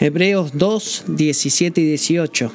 [0.00, 2.52] Hebreos 2, 17 y 18.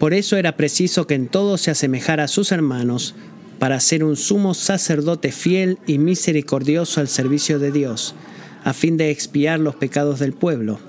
[0.00, 3.14] Por eso era preciso que en todo se asemejara a sus hermanos,
[3.60, 8.16] para ser un sumo sacerdote fiel y misericordioso al servicio de Dios,
[8.64, 10.80] a fin de expiar los pecados del pueblo.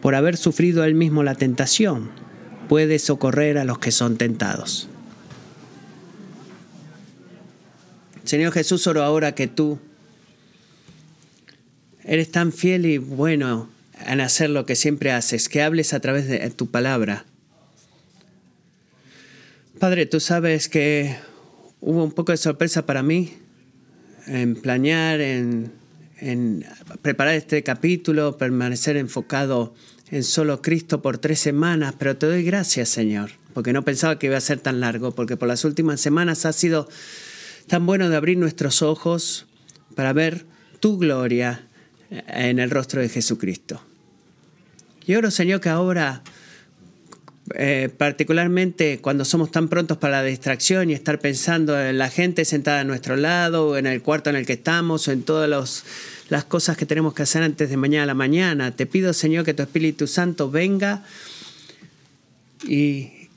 [0.00, 2.10] Por haber sufrido él mismo la tentación,
[2.68, 4.88] puede socorrer a los que son tentados.
[8.22, 9.80] Señor Jesús, oro ahora que tú
[12.04, 13.76] eres tan fiel y bueno
[14.06, 17.24] en hacer lo que siempre haces, que hables a través de tu palabra.
[19.78, 21.16] Padre, tú sabes que
[21.80, 23.32] hubo un poco de sorpresa para mí
[24.26, 25.72] en planear, en,
[27.00, 29.74] preparar este capítulo, permanecer enfocado
[30.10, 34.26] en solo Cristo por tres semanas, pero te doy gracias, Señor, porque no pensaba que
[34.26, 36.88] iba a ser tan largo, porque por las últimas semanas ha sido
[37.68, 39.46] tan bueno de abrir nuestros ojos
[39.94, 40.44] para ver
[40.80, 41.66] tu gloria
[42.10, 43.80] en el rostro de Jesucristo.
[45.08, 46.22] Y oro, Señor, que ahora,
[47.54, 52.44] eh, particularmente cuando somos tan prontos para la distracción y estar pensando en la gente
[52.44, 55.82] sentada a nuestro lado, o en el cuarto en el que estamos, o en todas
[56.28, 59.46] las cosas que tenemos que hacer antes de mañana a la mañana, te pido, Señor,
[59.46, 61.02] que tu Espíritu Santo venga
[62.64, 63.30] y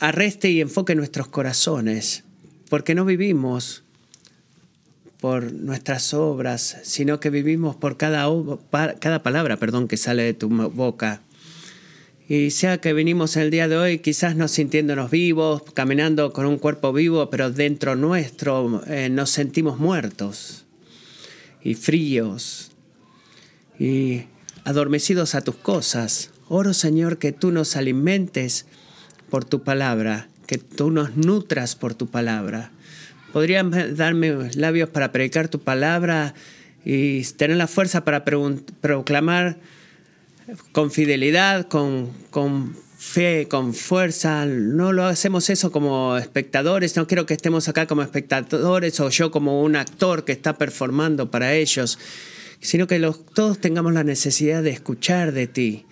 [0.00, 2.24] arreste y enfoque nuestros corazones,
[2.68, 3.84] porque no vivimos
[5.20, 8.28] por nuestras obras, sino que vivimos por cada,
[9.00, 11.22] cada palabra perdón, que sale de tu boca.
[12.28, 16.58] Y sea que venimos el día de hoy quizás no sintiéndonos vivos, caminando con un
[16.58, 20.66] cuerpo vivo, pero dentro nuestro eh, nos sentimos muertos
[21.62, 22.70] y fríos
[23.78, 24.24] y
[24.64, 26.30] adormecidos a tus cosas.
[26.48, 28.66] Oro Señor que tú nos alimentes
[29.30, 32.72] por tu palabra, que tú nos nutras por tu palabra
[33.38, 36.34] ¿Podrían darme labios para predicar tu palabra
[36.84, 39.58] y tener la fuerza para proclamar
[40.72, 44.44] con fidelidad, con, con fe, con fuerza.
[44.44, 49.30] No lo hacemos eso como espectadores, no quiero que estemos acá como espectadores o yo
[49.30, 51.96] como un actor que está performando para ellos,
[52.58, 52.98] sino que
[53.34, 55.86] todos tengamos la necesidad de escuchar de ti,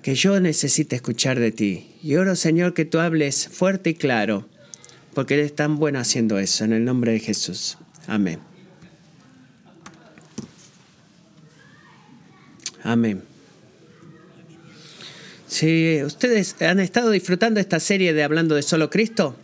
[0.00, 1.90] que yo necesite escuchar de ti.
[2.02, 4.48] Y oro, Señor, que tú hables fuerte y claro
[5.14, 7.78] porque Él es tan bueno haciendo eso, en el nombre de Jesús.
[8.06, 8.38] Amén.
[12.82, 13.22] Amén.
[15.46, 19.36] Si ustedes han estado disfrutando esta serie de Hablando de Solo Cristo,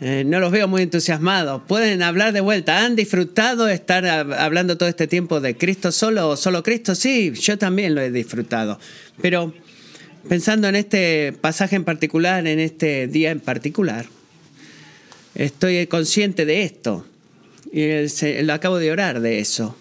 [0.00, 1.62] eh, no los veo muy entusiasmados.
[1.68, 2.84] Pueden hablar de vuelta.
[2.84, 6.94] ¿Han disfrutado estar hablando todo este tiempo de Cristo solo o solo Cristo?
[6.94, 8.80] Sí, yo también lo he disfrutado.
[9.20, 9.52] Pero
[10.26, 14.06] pensando en este pasaje en particular, en este día en particular,
[15.34, 17.06] Estoy consciente de esto
[17.72, 19.76] y lo acabo de orar de eso,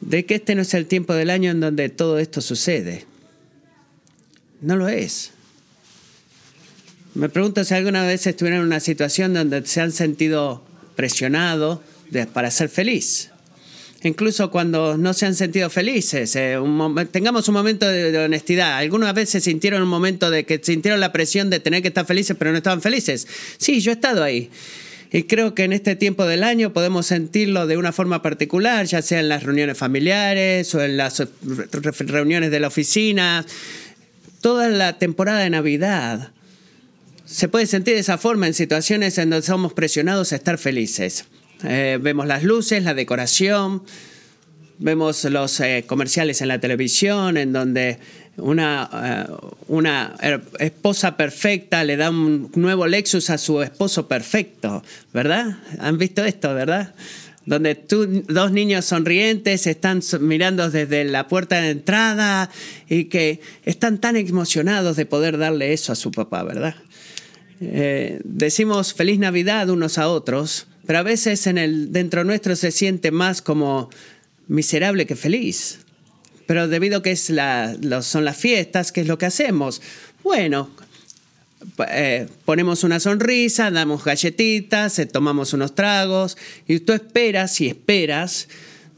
[0.00, 3.04] de que este no es el tiempo del año en donde todo esto sucede.
[4.60, 5.32] No lo es.
[7.14, 10.64] Me pregunto si alguna vez estuvieron en una situación donde se han sentido
[10.96, 11.80] presionados
[12.32, 13.30] para ser feliz
[14.04, 16.36] incluso cuando no se han sentido felices.
[16.36, 16.58] Eh,
[17.10, 18.76] tengamos un momento de, honestidad.
[18.76, 22.36] Algunas veces sintieron un momento de que sintieron la presión de tener que estar felices,
[22.38, 23.26] pero no estaban felices.
[23.58, 24.50] Sí, yo he estado ahí.
[25.12, 29.00] Y creo que en este tiempo del año podemos sentirlo de una forma particular, ya
[29.00, 31.22] sea en las reuniones familiares o en las
[31.98, 33.46] reuniones de la oficina.
[34.40, 36.32] Toda la temporada de Navidad
[37.24, 41.26] se puede sentir de esa forma en situaciones en donde somos presionados a estar felices.
[41.62, 43.82] Eh, vemos las luces, la decoración,
[44.78, 47.98] vemos los eh, comerciales en la televisión en donde
[48.36, 49.32] una, eh,
[49.68, 50.14] una
[50.58, 54.82] esposa perfecta le da un nuevo Lexus a su esposo perfecto,
[55.12, 55.58] ¿verdad?
[55.78, 56.94] ¿Han visto esto, verdad?
[57.46, 62.50] Donde tú, dos niños sonrientes están mirando desde la puerta de entrada
[62.88, 66.74] y que están tan emocionados de poder darle eso a su papá, ¿verdad?
[67.60, 73.10] decimos feliz Navidad unos a otros, pero a veces en el, dentro nuestro se siente
[73.10, 73.90] más como
[74.48, 75.80] miserable que feliz.
[76.46, 79.80] Pero debido a que es la, son las fiestas, ¿qué es lo que hacemos?
[80.22, 80.70] Bueno,
[81.88, 86.36] eh, ponemos una sonrisa, damos galletitas, eh, tomamos unos tragos
[86.68, 88.48] y tú esperas y esperas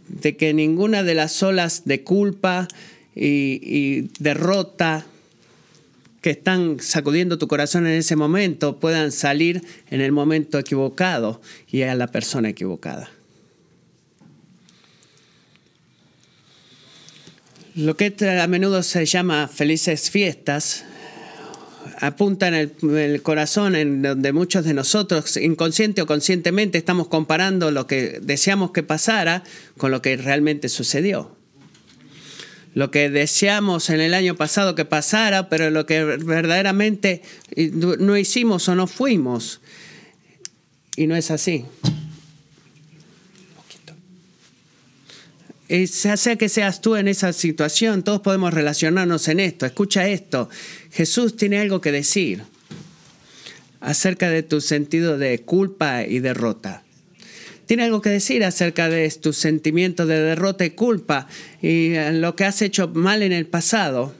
[0.08, 2.66] de que ninguna de las olas de culpa
[3.14, 5.06] y, y derrota
[6.26, 9.62] que están sacudiendo tu corazón en ese momento puedan salir
[9.92, 11.40] en el momento equivocado
[11.70, 13.08] y a la persona equivocada.
[17.76, 20.84] Lo que a menudo se llama felices fiestas
[22.00, 27.86] apunta en el, corazón en donde muchos de nosotros, inconsciente o conscientemente, estamos comparando lo
[27.86, 29.44] que deseamos que pasara
[29.76, 31.35] con lo que realmente sucedió.
[32.76, 37.22] Lo que deseamos en el año pasado que pasara, pero lo que verdaderamente
[37.72, 39.62] no hicimos o no fuimos.
[40.94, 41.64] Y no es así.
[45.68, 49.64] Y sea que seas tú en esa situación, todos podemos relacionarnos en esto.
[49.64, 50.50] Escucha esto.
[50.92, 52.42] Jesús tiene algo que decir
[53.80, 56.85] acerca de tu sentido de culpa y derrota
[57.66, 61.26] tiene algo que decir acerca de tus sentimientos de derrota y culpa
[61.60, 64.14] y eh, lo que has hecho mal en el pasado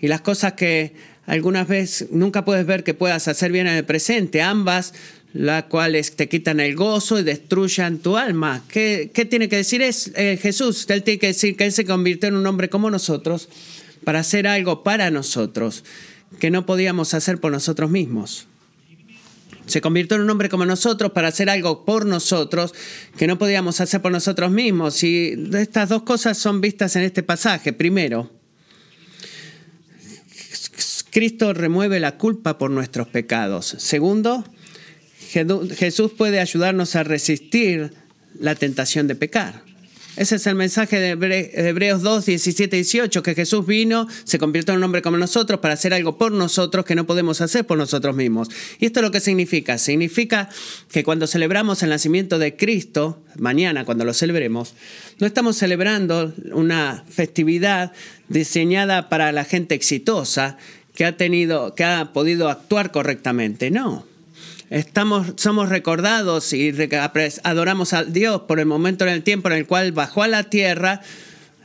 [0.00, 0.92] y las cosas que
[1.26, 4.92] algunas veces nunca puedes ver que puedas hacer bien en el presente, ambas
[5.32, 8.64] las cuales te quitan el gozo y destruyan tu alma.
[8.68, 10.86] ¿Qué, tiene que decir es eh, Jesús?
[10.88, 13.48] Él tiene que decir que Él se convirtió en un hombre como nosotros
[14.02, 15.84] para hacer algo para nosotros
[16.40, 18.48] que no podíamos hacer por nosotros mismos.
[19.66, 22.74] Se convirtió en un hombre como nosotros para hacer algo por nosotros
[23.16, 25.02] que no podíamos hacer por nosotros mismos.
[25.04, 27.72] Y estas dos cosas son vistas en este pasaje.
[27.72, 28.30] Primero,
[31.10, 33.74] Cristo remueve la culpa por nuestros pecados.
[33.78, 34.44] Segundo,
[35.30, 37.92] Jesús puede ayudarnos a resistir
[38.38, 39.69] la tentación de pecar.
[40.20, 44.74] Ese es el mensaje de Hebreos 2, 17 y 18, que Jesús vino, se convirtió
[44.74, 47.78] en un hombre como nosotros para hacer algo por nosotros que no podemos hacer por
[47.78, 48.50] nosotros mismos.
[48.78, 49.78] Y esto es lo que significa.
[49.78, 50.50] Significa
[50.90, 54.74] que cuando celebramos el nacimiento de Cristo, mañana cuando lo celebremos,
[55.20, 57.92] no estamos celebrando una festividad
[58.28, 60.58] diseñada para la gente exitosa
[60.94, 63.70] que ha tenido, que ha podido actuar correctamente.
[63.70, 64.09] No.
[64.70, 66.72] Estamos, somos recordados y
[67.42, 70.44] adoramos a Dios por el momento en el tiempo en el cual bajó a la
[70.44, 71.02] tierra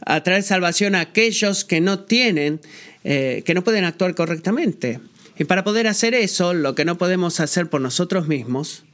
[0.04, 2.60] a traer salvación a aquellos que no tienen,
[3.04, 5.00] eh, que no pueden actuar correctamente.
[5.38, 8.86] Y para poder hacer eso, lo que no podemos hacer por nosotros mismos,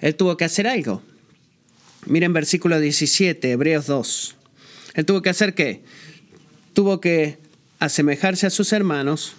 [0.00, 1.02] Él tuvo que hacer algo.
[2.04, 4.36] Miren versículo 17, Hebreos 2.
[4.92, 5.82] Él tuvo que hacer qué?
[6.74, 7.38] Tuvo que
[7.78, 9.32] asemejarse a sus hermanos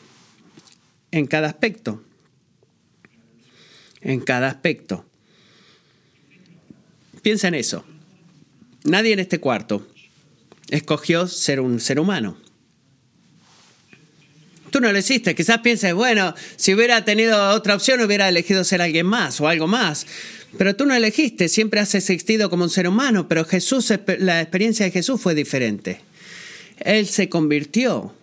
[1.12, 2.02] en cada aspecto
[4.08, 5.06] en cada aspecto.
[7.22, 7.84] Piensa en eso.
[8.86, 9.86] Nadie en este cuarto
[10.70, 12.38] escogió ser un ser humano.
[14.72, 15.36] Tú no lo hiciste.
[15.36, 19.68] Quizás pienses, bueno, si hubiera tenido otra opción hubiera elegido ser alguien más o algo
[19.68, 20.08] más.
[20.58, 24.86] Pero tú no elegiste, siempre has existido como un ser humano, pero Jesús, la experiencia
[24.86, 26.00] de Jesús fue diferente.
[26.80, 28.14] Él se convirtió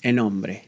[0.00, 0.66] en hombre.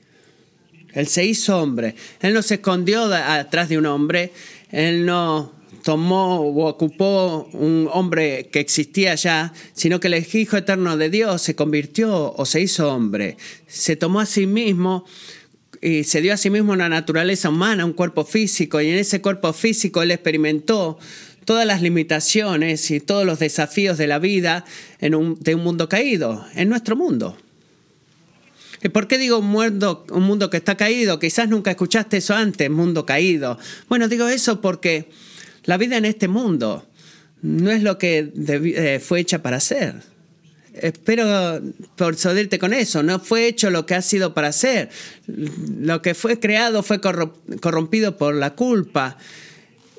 [0.93, 1.95] Él se hizo hombre.
[2.21, 4.33] Él no se escondió atrás de un hombre.
[4.71, 10.97] Él no tomó o ocupó un hombre que existía ya, sino que el Hijo Eterno
[10.97, 13.37] de Dios se convirtió o se hizo hombre.
[13.67, 15.05] Se tomó a sí mismo
[15.81, 19.21] y se dio a sí mismo una naturaleza humana, un cuerpo físico, y en ese
[19.21, 20.99] cuerpo físico él experimentó
[21.45, 24.65] todas las limitaciones y todos los desafíos de la vida
[25.01, 27.37] en de un mundo caído, en nuestro mundo.
[28.83, 31.19] ¿Y por qué digo un mundo, un mundo que está caído?
[31.19, 33.59] Quizás nunca escuchaste eso antes, mundo caído.
[33.89, 35.09] Bueno, digo eso porque
[35.65, 36.87] la vida en este mundo
[37.43, 39.97] no es lo que eh, fue hecha para ser.
[40.75, 41.61] Espero
[41.97, 43.03] persuadirte con eso.
[43.03, 44.91] No fue hecho lo que ha sido para ser.
[45.27, 49.19] Lo que fue creado fue corrompido por la culpa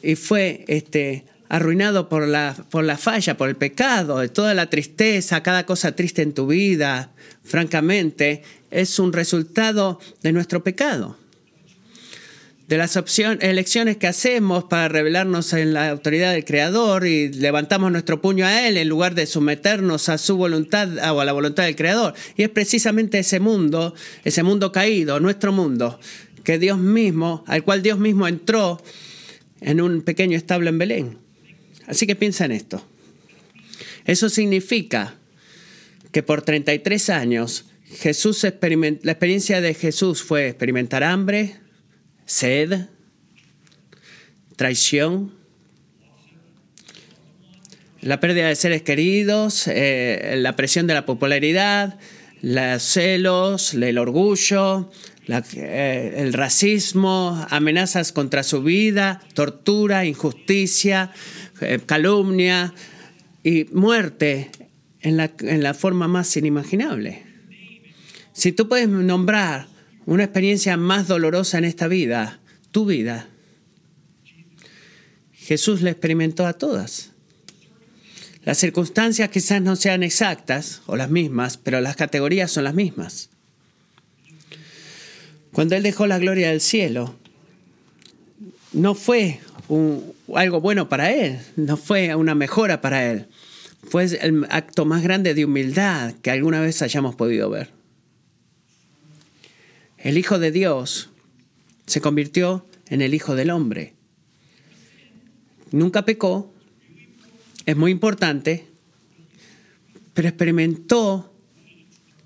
[0.02, 5.44] y fue este, arruinado por la, por la falla, por el pecado, toda la tristeza,
[5.44, 7.12] cada cosa triste en tu vida,
[7.44, 11.18] francamente, es un resultado de nuestro pecado.
[12.68, 12.96] De las
[13.42, 18.68] elecciones que hacemos para revelarnos en la autoridad del Creador y levantamos nuestro puño a
[18.68, 22.14] Él en lugar de someternos a su voluntad o a la voluntad del Creador.
[22.38, 26.00] Y es precisamente ese mundo, ese mundo caído, nuestro mundo,
[26.44, 28.80] que Dios mismo, al cual Dios mismo entró
[29.62, 31.18] en un pequeño establo en Belén.
[31.88, 32.86] Así que piensa en esto.
[34.06, 35.16] Eso significa
[36.12, 41.56] que por 33 años Jesús la experiencia de Jesús fue experimentar hambre,
[42.26, 42.86] sed,
[44.56, 45.34] traición,
[48.02, 51.98] la pérdida de seres queridos, eh, la presión de la popularidad,
[52.42, 54.92] los celos, el orgullo,
[55.28, 61.12] eh, el racismo, amenazas contra su vida, tortura, injusticia,
[61.60, 62.74] eh, calumnia
[63.44, 64.52] y muerte
[65.02, 67.29] en la forma más inimaginable.
[68.40, 69.68] Si tú puedes nombrar
[70.06, 72.40] una experiencia más dolorosa en esta vida,
[72.72, 73.28] tu vida,
[75.34, 77.12] Jesús la experimentó a todas.
[78.46, 83.30] Las circunstancias quizás no sean exactas o las mismas, pero las categorías son las mismas.
[85.52, 87.16] Cuando Él dejó la gloria del cielo,
[88.72, 89.42] no fue
[90.34, 93.28] algo bueno para Él, no fue una mejora para Él.
[93.90, 97.79] Fue el acto más grande de humildad que alguna vez hayamos podido ver.
[100.02, 101.10] El Hijo de Dios
[101.86, 103.94] se convirtió en el Hijo del Hombre.
[105.72, 106.54] Nunca pecó,
[107.66, 108.66] es muy importante,
[110.14, 111.34] pero experimentó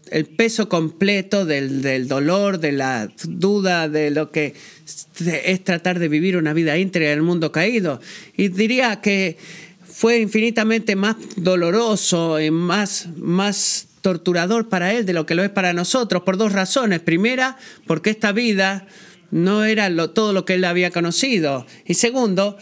[0.10, 4.54] el peso completo del, dolor, de la duda, de lo que
[5.28, 8.00] es tratar de vivir una vida íntegra en el mundo caído.
[8.38, 9.38] Y diría que
[9.84, 15.50] fue infinitamente más doloroso y más, más torturador para él de lo que lo es
[15.50, 17.00] para nosotros, por dos razones.
[17.00, 17.58] Primera,
[17.88, 18.86] porque esta vida
[19.32, 21.66] no era todo lo que él había conocido.
[21.88, 22.58] Y segundo,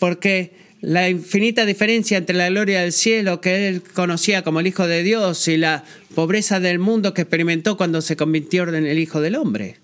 [0.00, 4.86] porque la infinita diferencia entre la gloria del cielo que él conocía como el Hijo
[4.86, 5.84] de Dios y la
[6.14, 9.78] pobreza del mundo que experimentó cuando se convirtió en el Hijo del Hombre.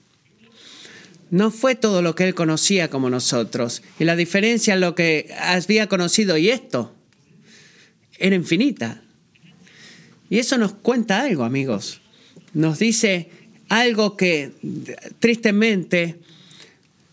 [1.30, 3.82] No fue todo lo que él conocía como nosotros.
[3.98, 6.94] Y la diferencia en lo que había conocido y esto
[8.18, 9.02] era infinita.
[10.32, 12.00] Y eso nos cuenta algo, amigos.
[12.54, 13.28] Nos dice
[13.68, 14.52] algo que
[15.18, 16.16] tristemente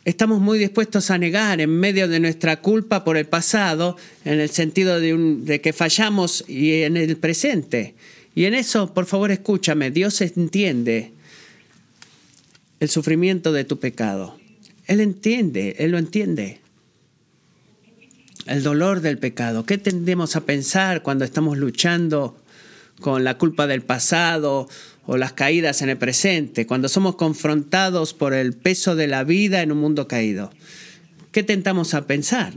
[0.05, 4.49] estamos muy dispuestos a negar en medio de nuestra culpa por el pasado, en el
[4.49, 7.93] sentido de, que fallamos y en el presente.
[8.35, 11.11] Y en eso, por favor, escúchame, Dios entiende
[12.79, 14.39] el sufrimiento de tu pecado.
[14.87, 16.61] Él entiende, Él lo entiende.
[18.45, 19.65] El dolor del pecado.
[19.65, 22.39] ¿Qué tendemos a pensar cuando estamos luchando
[22.99, 24.67] con la culpa del pasado
[25.05, 29.61] o las caídas en el presente, cuando somos confrontados por el peso de la vida
[29.61, 30.51] en un mundo caído.
[31.31, 32.53] ¿Qué tentamos a pensar?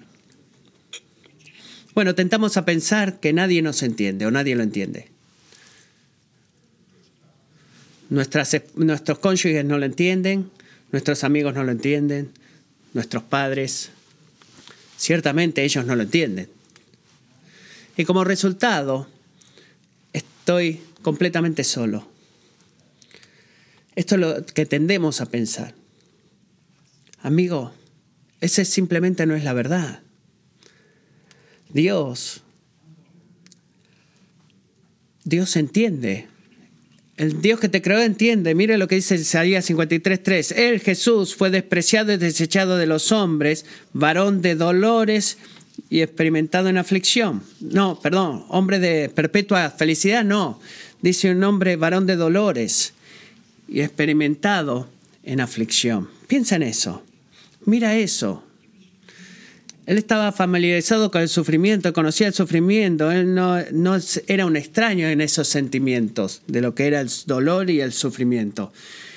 [1.95, 5.09] Bueno, tentamos a pensar que nadie nos entiende o nadie lo entiende.
[8.09, 10.51] Nuestras, nuestros cónyuges no lo entienden,
[10.91, 12.31] nuestros amigos no lo entienden,
[12.93, 13.91] nuestros padres,
[14.99, 16.49] ciertamente ellos no lo entienden.
[17.97, 19.09] Y como resultado,
[20.43, 22.05] estoy completamente solo.
[23.95, 25.73] Esto es lo que tendemos a pensar.
[27.21, 27.73] Amigo,
[28.41, 30.01] ese simplemente no es la verdad.
[31.69, 32.43] Dios,
[35.23, 36.27] Dios entiende.
[37.17, 38.57] El Dios que te creó entiende.
[38.57, 40.57] Mire lo que dice Isaías 53.3.
[40.57, 45.39] Él, Jesús, fue despreciado y desechado de los hombres, varón de dolores
[45.89, 47.43] y experimentado en aflicción.
[47.61, 50.61] No, perdón, hombre de perpetua felicidad, no.
[51.01, 52.95] Dice un hombre varón de dolores
[53.69, 54.89] y experimentado
[55.23, 56.09] en aflicción.
[56.29, 57.03] Piensa en eso.
[57.65, 58.45] Mira eso.
[59.85, 63.99] Él estaba familiarizado con el sufrimiento, conocía el sufrimiento, él no, no,
[64.29, 68.73] era un extraño en esos sentimientos de lo que era el dolor y el sufrimiento.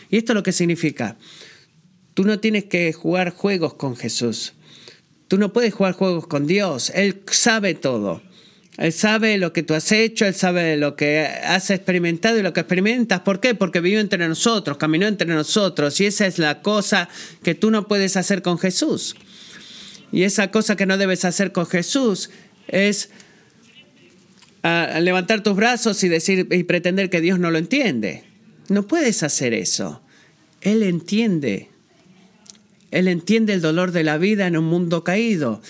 [0.10, 1.18] Y esto es lo que significa,
[2.16, 4.54] tú no tienes que jugar juegos con Jesús,
[5.28, 8.22] tú no puedes jugar juegos con Dios, Él sabe todo.
[8.78, 12.52] Él sabe lo que tú has hecho, Él sabe lo que has experimentado y lo
[12.52, 13.22] que experimentas.
[13.22, 13.56] ¿Por qué?
[13.56, 16.00] Porque vivió entre nosotros, caminó entre nosotros.
[16.02, 17.08] Y esa es la cosa
[17.42, 19.16] que tú no puedes hacer con Jesús.
[20.12, 22.30] Y esa cosa que no debes hacer con Jesús
[22.68, 23.10] es
[24.64, 28.24] ah, levantar tus brazos y decir y pretender que Dios no lo entiende.
[28.68, 30.02] No puedes hacer eso.
[30.62, 31.70] Él entiende.
[32.96, 35.62] Él entiende el dolor de la vida en un mundo caído.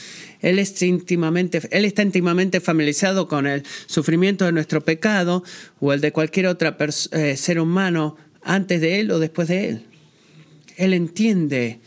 [0.41, 5.43] Él, es íntimamente, él está íntimamente familiarizado con el sufrimiento de nuestro pecado
[5.79, 6.75] o el de cualquier otro
[7.13, 9.85] eh, ser humano antes de Él o después de Él.
[10.77, 11.79] Él entiende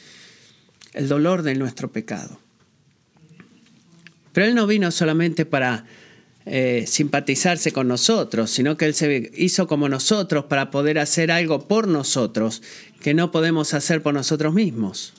[0.93, 2.41] el dolor de nuestro pecado.
[4.33, 5.85] Pero Él no vino solamente para
[6.47, 11.69] eh, simpatizarse con nosotros, sino que Él se hizo como nosotros para poder hacer algo
[11.69, 12.61] por nosotros
[13.01, 15.15] que no podemos hacer por nosotros mismos.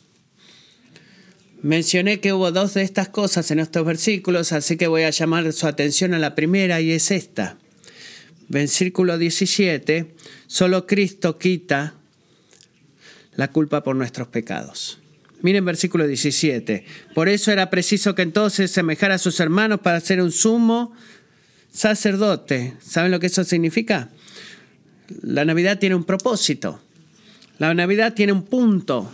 [1.61, 5.51] Mencioné que hubo dos de estas cosas en estos versículos, así que voy a llamar
[5.51, 7.57] su atención a la primera y es esta.
[8.47, 10.15] Versículo 17,
[10.47, 11.95] solo Cristo quita
[13.35, 14.99] la culpa por nuestros pecados.
[15.41, 16.85] Miren versículo 17.
[17.13, 20.93] Por eso era preciso que entonces semejara a sus hermanos para ser un sumo
[21.71, 22.73] sacerdote.
[22.81, 24.09] ¿Saben lo que eso significa?
[25.21, 26.81] La Navidad tiene un propósito.
[27.57, 29.11] La Navidad tiene un punto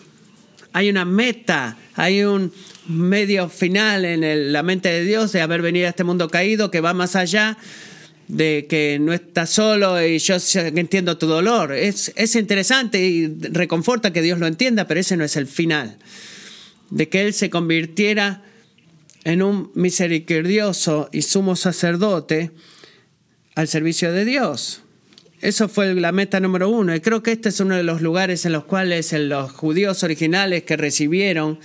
[0.75, 2.51] hay una meta, hay un
[2.89, 6.82] medio final en la mente de Dios de haber venido a este mundo caído que
[6.82, 7.58] va más allá
[8.27, 11.72] de que no estás solo y yo entiendo tu dolor.
[11.72, 15.98] Es, es interesante y reconforta que Dios lo entienda, pero ese no es el final.
[16.89, 18.44] De que Él se convirtiera
[19.24, 22.51] en un misericordioso y sumo sacerdote
[23.55, 24.82] al servicio de Dios.
[25.45, 26.95] Eso fue la meta número uno.
[26.95, 30.63] Y creo que este es uno de los lugares en los cuales los judíos originales
[30.63, 31.59] que recibieron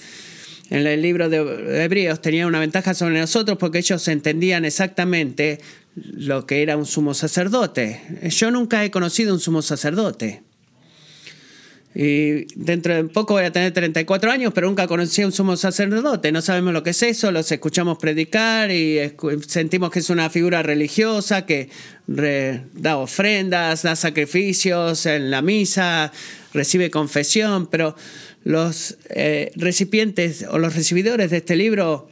[0.68, 5.60] en el libro de Hebreos tenían una ventaja sobre nosotros porque ellos entendían exactamente
[5.94, 8.02] lo que era un sumo sacerdote.
[8.28, 10.42] Yo nunca he conocido un sumo sacerdote.
[11.92, 15.56] Y dentro de poco voy a tener 34 años, pero nunca conocí a un sumo
[15.56, 16.30] sacerdote.
[16.30, 19.12] No sabemos lo que es eso, los escuchamos predicar y
[19.46, 21.68] sentimos que es una figura religiosa que
[22.06, 26.12] da ofrendas, da sacrificios en la misa,
[26.54, 27.96] recibe confesión, pero
[28.44, 32.08] los eh, recipientes o los recibidores de este libro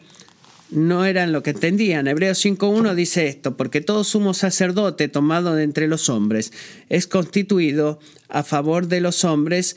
[0.70, 2.08] no eran lo que entendían.
[2.08, 6.52] Hebreos 5.1 dice esto, porque todo sumo sacerdote tomado de entre los hombres
[6.88, 7.98] es constituido
[8.28, 9.76] a favor de los hombres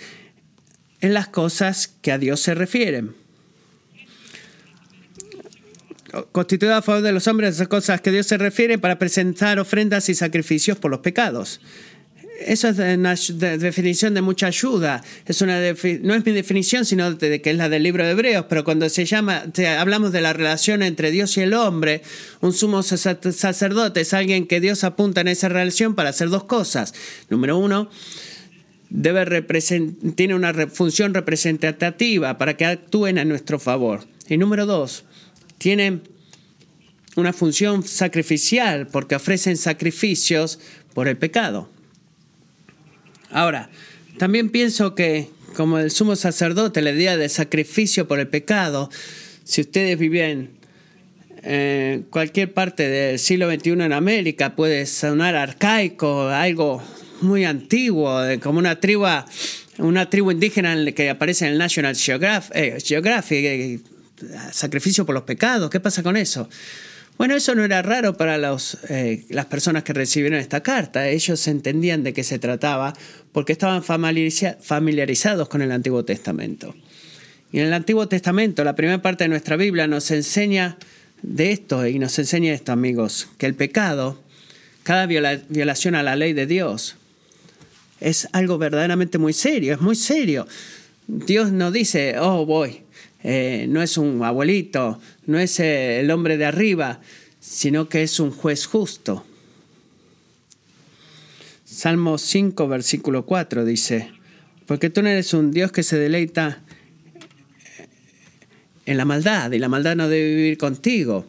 [1.00, 3.16] en las cosas que a Dios se refieren.
[6.34, 9.00] Constituido a favor de los hombres en las cosas que a Dios se refiere para
[9.00, 11.62] presentar ofrendas y sacrificios por los pecados.
[12.46, 15.04] Eso es una definición de mucha ayuda.
[15.26, 18.46] Es una no es mi definición, sino de, que es la del libro de Hebreos,
[18.50, 19.44] pero cuando se llama,
[19.78, 22.02] hablamos de la relación entre Dios y el hombre,
[22.42, 26.94] un sumo sacerdote es alguien que Dios apunta en esa relación para hacer dos cosas.
[27.30, 27.90] Número uno,
[28.90, 29.42] debe
[30.16, 34.02] tiene una función representativa para que actúen a nuestro favor.
[34.28, 35.06] Y número dos,
[35.58, 36.02] tiene
[37.16, 40.60] una función sacrificial porque ofrecen sacrificios
[40.94, 41.70] por el pecado.
[43.32, 43.70] Ahora,
[44.18, 48.90] también pienso que como el sumo sacerdote le día de sacrificio por el pecado,
[49.44, 50.52] si ustedes viven
[51.44, 56.82] en cualquier parte del siglo XXI en América, puede sonar arcaico, algo
[57.22, 59.06] muy antiguo, como una tribu,
[59.78, 61.96] una tribu indígena que aparece en el National
[62.54, 63.80] eh, Geographic, eh,
[64.52, 66.48] sacrificio por los pecados, ¿qué pasa con eso?
[67.22, 71.08] Bueno, eso no era raro para los, eh, las personas que recibieron esta carta.
[71.08, 72.94] Ellos entendían de qué se trataba
[73.32, 76.74] porque estaban familiarizados con el Antiguo Testamento.
[77.52, 80.80] Y en el Antiguo Testamento, la primera parte de nuestra Biblia nos enseña
[81.22, 84.20] de esto y nos enseña esto, amigos, que el pecado,
[84.82, 86.96] cada violación a la ley de Dios,
[88.00, 90.48] es algo verdaderamente muy serio, es muy serio.
[91.06, 92.82] Dios no dice, oh, voy,
[93.24, 97.02] eh, no es un abuelito, no es eh, el hombre de arriba,
[97.52, 99.26] sino que es un juez justo.
[101.66, 104.10] Salmo 5, versículo 4 dice,
[104.68, 106.62] porque tú no eres un Dios que se deleita
[108.86, 111.28] en la maldad y la maldad no debe vivir contigo.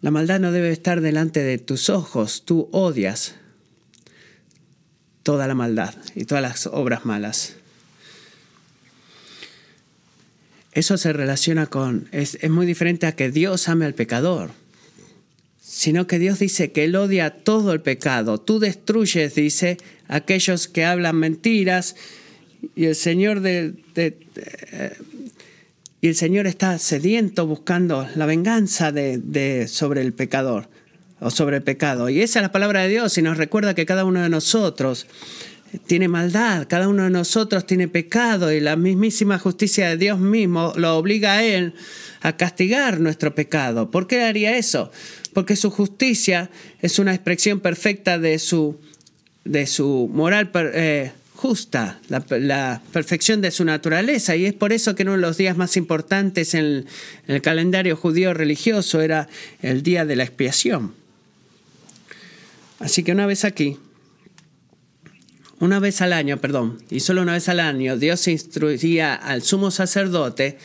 [0.00, 2.44] La maldad no debe estar delante de tus ojos.
[2.44, 3.34] Tú odias
[5.24, 7.56] toda la maldad y todas las obras malas.
[10.70, 14.52] Eso se relaciona con, es, muy diferente a que Dios ame al pecador,
[15.76, 18.38] sino que Dios dice que Él odia todo el pecado.
[18.38, 19.76] Tú destruyes, dice,
[20.08, 21.96] aquellos que hablan mentiras
[22.74, 24.96] y el Señor de, eh,
[26.00, 30.70] y el Señor está sediento buscando la venganza de, sobre el pecador
[31.20, 32.08] o sobre el pecado.
[32.08, 35.06] Y esa es la palabra de Dios y nos recuerda que cada uno de nosotros
[35.86, 40.72] tiene maldad, cada uno de nosotros tiene pecado y la mismísima justicia de Dios mismo
[40.76, 41.74] lo obliga a Él
[42.22, 43.90] a castigar nuestro pecado.
[43.90, 44.90] ¿Por qué haría eso?
[45.36, 46.48] Porque su justicia
[46.80, 48.80] es una expresión perfecta de su,
[49.44, 54.34] de su moral eh, justa, la, perfección de su naturaleza.
[54.34, 56.86] Y es por eso que uno de los días más importantes en
[57.26, 59.28] el calendario judío religioso era
[59.60, 60.94] el día de la expiación.
[62.78, 63.76] Así que una vez aquí,
[65.60, 69.70] una vez al año, perdón, y solo una vez al año, Dios instruía al sumo
[69.70, 70.56] sacerdote,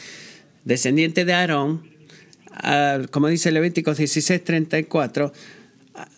[0.63, 1.90] descendiente de Aarón,
[3.11, 5.31] como dice Levíticos 16:34,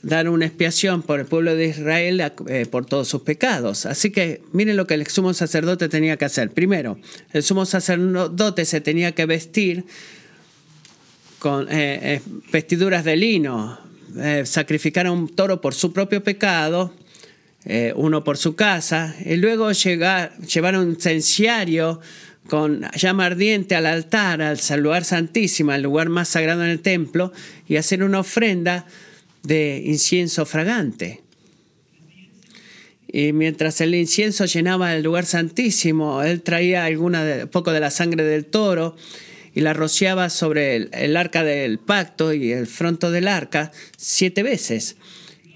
[0.02, 3.86] dar una expiación por el pueblo de Israel eh, por todos sus pecados.
[3.86, 6.52] Así que miren lo que el sumo sacerdote tenía que hacer.
[6.52, 6.98] Primero,
[7.32, 9.86] el sumo sacerdote se tenía que vestir
[11.40, 13.80] con eh, eh, vestiduras de lino,
[14.44, 16.94] sacrificar a un toro por su propio pecado
[17.66, 22.02] eh, uno por su casa, y luego llegar, llevar un cenciario
[22.48, 27.32] con llama ardiente al altar, al lugar santísimo, al lugar más sagrado en el templo,
[27.68, 28.86] y hacer una ofrenda
[29.44, 31.22] de incienso fragante.
[33.08, 38.24] Y mientras el incienso llenaba el lugar santísimo, él traía alguna poco de la sangre
[38.24, 38.96] del toro
[39.54, 44.42] y la rociaba sobre el, el arca del pacto y el fronto del arca siete
[44.42, 44.98] veces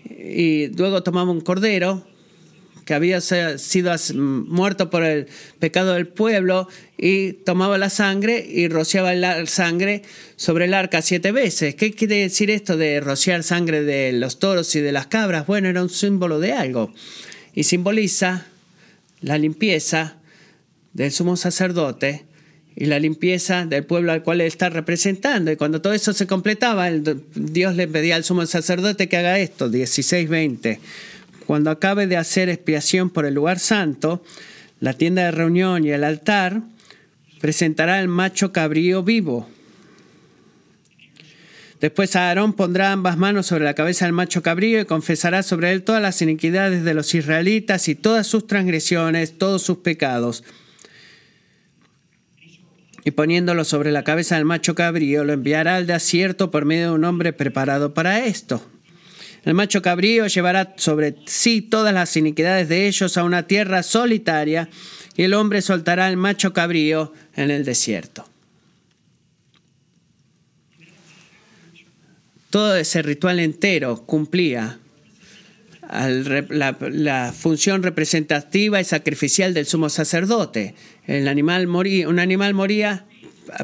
[0.10, 2.06] y luego tomaba un cordero
[2.88, 5.28] que había sido muerto por el
[5.60, 10.04] pecado del pueblo y tomaba la sangre y rociaba la sangre
[10.38, 11.76] sobre el arca siete veces.
[11.76, 15.46] ¿Qué quiere decir esto de rociar sangre de los toros y de las cabras?
[15.46, 16.94] Bueno, era un símbolo de algo
[17.54, 18.48] y simboliza
[19.20, 20.16] la limpieza
[20.94, 22.24] del sumo sacerdote
[22.74, 25.52] y la limpieza del pueblo al cual él está representando.
[25.52, 26.90] Y cuando todo eso se completaba,
[27.36, 30.80] Dios le pedía al sumo sacerdote que haga esto, 16-20.
[31.48, 34.22] Cuando acabe de hacer expiación por el lugar santo,
[34.82, 36.62] la tienda de reunión y el altar,
[37.40, 39.48] presentará el macho cabrío vivo.
[41.80, 45.84] Después Aarón pondrá ambas manos sobre la cabeza del macho cabrío y confesará sobre él
[45.84, 50.44] todas las iniquidades de los israelitas y todas sus transgresiones, todos sus pecados.
[53.06, 56.96] Y poniéndolo sobre la cabeza del macho cabrío, lo enviará al desierto por medio de
[56.96, 58.62] un hombre preparado para esto.
[59.48, 64.68] El macho cabrío llevará sobre sí todas las iniquidades de ellos a una tierra solitaria,
[65.16, 68.26] y el hombre soltará al macho cabrío en el desierto.
[72.50, 74.80] todo ese ritual entero cumplía
[76.50, 80.76] la, función representativa y sacrificial del sumo sacerdote.
[81.06, 83.06] El animal moría, un animal moría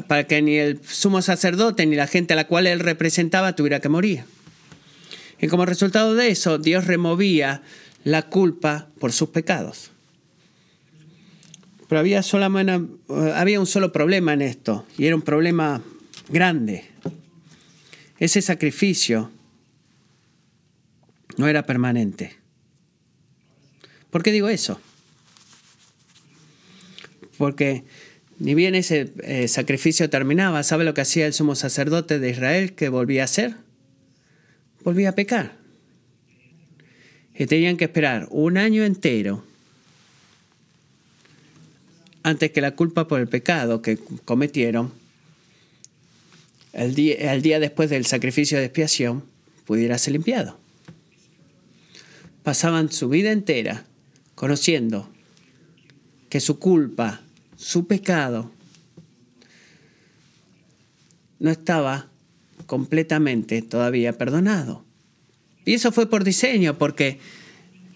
[0.06, 3.80] para que ni el sumo sacerdote ni la gente a la cual él representaba tuviera
[3.80, 4.33] que morir.
[5.40, 7.62] Y como resultado de eso, Dios removía
[8.04, 9.90] la culpa por sus pecados.
[11.88, 12.22] Pero había,
[13.34, 15.82] había un solo problema en esto, y era un problema
[16.28, 16.94] grande
[18.18, 19.30] ese sacrificio
[21.36, 22.36] no era permanente.
[24.10, 24.80] ¿Por qué digo eso?
[27.36, 27.84] Porque
[28.38, 32.74] ni bien ese eh, sacrificio terminaba, ¿sabe lo que hacía el sumo sacerdote de Israel
[32.74, 33.56] que volvía a hacer?
[34.84, 35.56] Volvía a pecar.
[37.34, 39.44] Y tenían que esperar un año entero
[42.22, 44.92] antes que la culpa por el pecado que cometieron
[46.72, 49.24] el día, día después del sacrificio de expiación,
[49.64, 50.58] pudiera ser limpiado.
[52.42, 53.84] Pasaban su vida entera
[54.34, 55.08] conociendo
[56.28, 57.22] que su culpa,
[57.56, 58.50] su pecado,
[61.38, 62.08] no estaba
[62.66, 64.84] completamente todavía perdonado.
[65.64, 67.18] Y eso fue por diseño, porque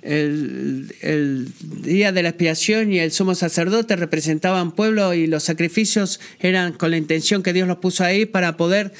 [0.02, 1.52] el,
[1.82, 6.90] día de la expiación y el sumo sacerdote representaban pueblo y los sacrificios eran con
[6.90, 8.92] la intención que Dios los puso ahí para poder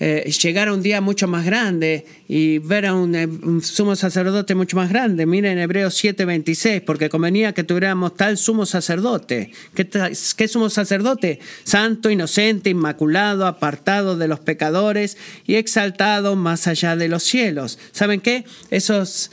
[0.00, 3.28] eh, llegar a un día mucho más grande y ver a un, eh,
[3.62, 5.26] sumo sacerdote mucho más grande.
[5.26, 9.52] Miren Hebreos 7:26, porque convenía que tuviéramos tal sumo sacerdote.
[9.74, 11.38] ¿Qué, ¿Qué sumo sacerdote?
[11.62, 17.78] Santo, inocente, inmaculado, apartado de los pecadores y exaltado más allá de los cielos.
[17.92, 18.44] ¿Saben qué?
[18.70, 19.30] Esos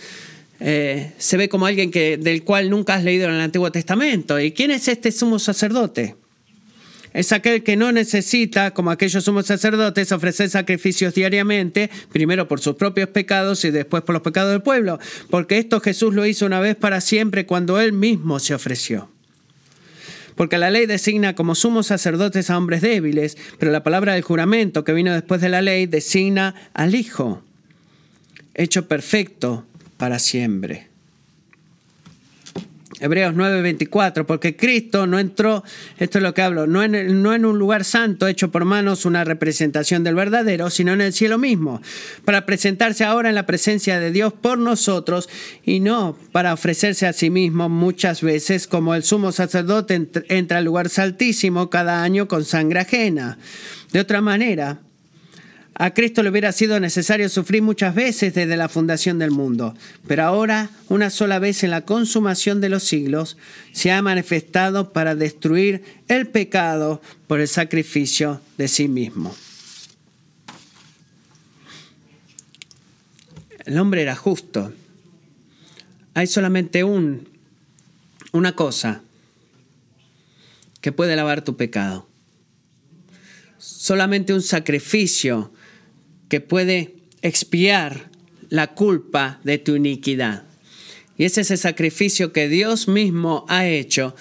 [0.64, 4.40] eh, se ve como alguien que, del cual nunca has leído en el Antiguo Testamento.
[4.40, 6.16] ¿Y quién es este sumo sacerdote?
[7.14, 12.76] Es aquel que no necesita, como aquellos sumos sacerdotes, ofrecer sacrificios diariamente, primero por sus
[12.76, 14.98] propios pecados y después por los pecados del pueblo,
[15.30, 19.10] porque esto Jesús lo hizo una vez para siempre cuando él mismo se ofreció.
[20.36, 24.86] Porque la ley designa como sumos sacerdotes a hombres débiles, pero la palabra del juramento
[24.86, 27.44] que vino después de la ley designa al Hijo,
[28.54, 29.66] hecho perfecto
[29.98, 30.91] para siempre.
[33.02, 35.64] Hebreos 9:24, porque Cristo no entró,
[35.98, 39.06] esto es lo que hablo, no en, no en un lugar santo hecho por manos,
[39.06, 41.82] una representación del verdadero, sino en el cielo mismo,
[42.26, 45.30] para presentarse ahora en la presencia de Dios por nosotros
[45.66, 50.66] y no para ofrecerse a sí mismo muchas veces como el sumo sacerdote entra al
[50.66, 53.38] lugar saltísimo cada año con sangre ajena.
[53.92, 54.80] De otra manera,
[55.74, 59.74] a Cristo le hubiera sido necesario sufrir muchas veces desde la fundación del mundo,
[60.06, 63.38] pero ahora, una sola vez en la consumación de los siglos,
[63.72, 69.34] se ha manifestado para destruir el pecado por el sacrificio de sí mismo.
[73.66, 74.74] El hombre era justo.
[76.14, 77.30] Hay solamente un,
[78.34, 79.02] una cosa
[80.82, 82.08] que puede lavar tu pecado.
[83.58, 85.54] Solamente un sacrificio
[86.32, 88.10] que puede expiar
[88.48, 90.46] la culpa de tu iniquidad.
[91.18, 94.16] Y ese es el sacrificio que Dios mismo ha hecho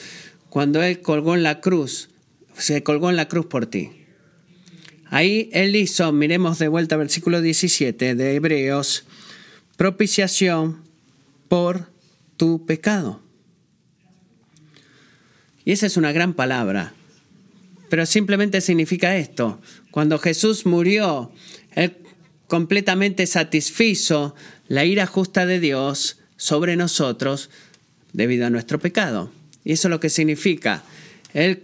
[0.48, 2.08] cuando Él colgó en la cruz,
[2.58, 3.92] se colgó en la cruz por ti.
[5.08, 9.04] Ahí Él hizo, miremos de vuelta versículo 17 de Hebreos,
[9.76, 10.82] propiciación
[11.46, 11.92] por
[12.36, 13.22] tu pecado.
[15.64, 16.92] Y esa es una gran palabra,
[17.88, 19.60] pero simplemente significa esto.
[19.92, 21.30] Cuando Jesús murió,
[21.74, 21.96] Él
[22.46, 24.34] completamente satisfizo
[24.68, 27.50] la ira justa de Dios sobre nosotros
[28.12, 29.30] debido a nuestro pecado.
[29.64, 30.82] Y eso es lo que significa.
[31.32, 31.62] Él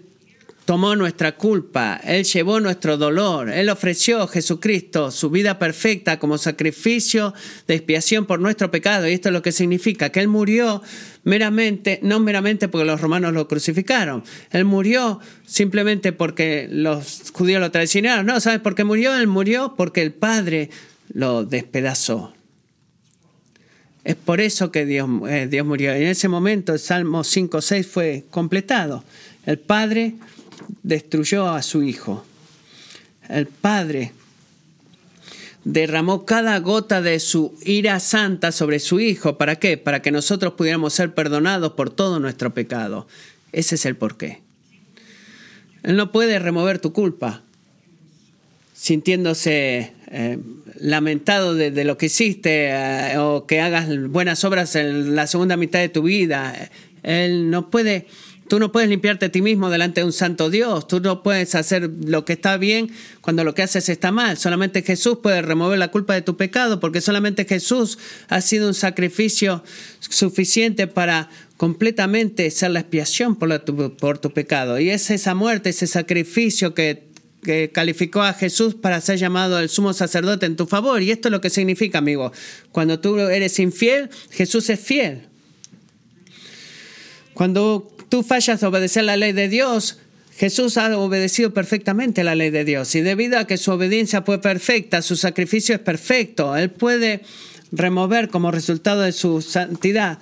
[0.67, 6.39] tomó nuestra culpa, Él llevó nuestro dolor, Él ofreció a Jesucristo su vida perfecta como
[6.39, 7.33] sacrificio
[7.69, 9.09] de expiación por nuestro pecado.
[9.09, 10.83] Y esto es lo que significa que Él murió
[11.23, 17.71] meramente, no meramente porque los romanos lo crucificaron, Él murió simplemente porque los judíos lo
[17.71, 18.27] traicionaron.
[18.27, 19.17] No, ¿sabes por qué murió?
[19.17, 20.71] Él murió porque el Padre
[21.13, 22.35] lo despedazó.
[24.03, 25.93] Es por eso que Dios, eh, Dios murió.
[25.93, 29.05] En ese momento el Salmo 5.6 fue completado.
[29.47, 30.15] El Padre
[30.83, 32.25] destruyó a su Hijo.
[33.29, 34.13] El Padre
[35.65, 39.37] derramó cada gota de su ira santa sobre su Hijo.
[39.37, 39.77] ¿Para qué?
[39.77, 43.09] Para que nosotros pudiéramos ser perdonados por todo nuestro pecado.
[43.53, 44.41] Ese es el porqué.
[45.83, 47.43] Él no puede remover tu culpa
[48.87, 50.39] sintiéndose eh,
[50.79, 55.81] lamentado de, lo que hiciste eh, o que hagas buenas obras en la segunda mitad
[55.81, 56.71] de tu vida.
[57.03, 58.07] Él no puede,
[58.49, 60.87] tú no puedes limpiarte a ti mismo delante de un santo Dios.
[60.87, 64.37] Tú no puedes hacer lo que está bien cuando lo que haces está mal.
[64.37, 68.75] Solamente Jesús puede remover la culpa de tu pecado porque solamente Jesús ha sido un
[68.75, 69.63] sacrificio
[70.01, 73.65] suficiente para completamente ser la expiación por,
[73.97, 74.79] por tu pecado.
[74.79, 77.07] Y es esa muerte, ese sacrificio que
[77.47, 81.01] que calificó a Jesús para ser llamado el sumo sacerdote en tu favor.
[81.01, 82.33] Y esto es lo que significa, amigo.
[82.73, 85.29] Cuando tú eres infiel, Jesús es fiel.
[87.33, 89.99] Cuando tú fallas a obedecer la ley de Dios,
[90.39, 92.95] Jesús ha obedecido perfectamente la ley de Dios.
[92.95, 97.21] Y debido a que su obediencia fue perfecta, su sacrificio es perfecto, Él puede
[97.73, 100.19] remover como resultado de su santidad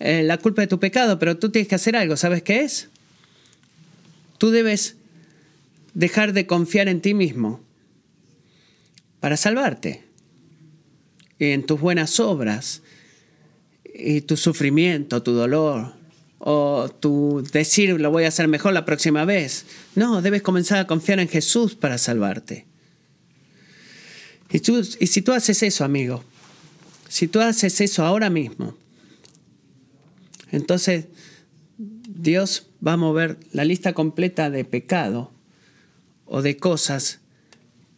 [0.00, 2.16] eh, la culpa de tu pecado, pero tú tienes que hacer algo.
[2.16, 2.88] ¿Sabes qué es?
[4.38, 4.96] Tú debes
[5.94, 7.60] dejar de confiar en ti mismo
[9.20, 10.02] para salvarte
[11.38, 12.82] y en tus buenas obras
[13.84, 15.94] y tu sufrimiento, tu dolor
[16.38, 19.64] o tu decir lo voy a hacer mejor la próxima vez.
[19.94, 22.66] No, debes comenzar a confiar en Jesús para salvarte.
[24.50, 26.22] Y, tú, y si tú haces eso, amigo,
[27.08, 28.76] si tú haces eso ahora mismo,
[30.52, 31.06] entonces
[31.78, 35.32] Dios va a mover la lista completa de pecado
[36.24, 37.20] o de cosas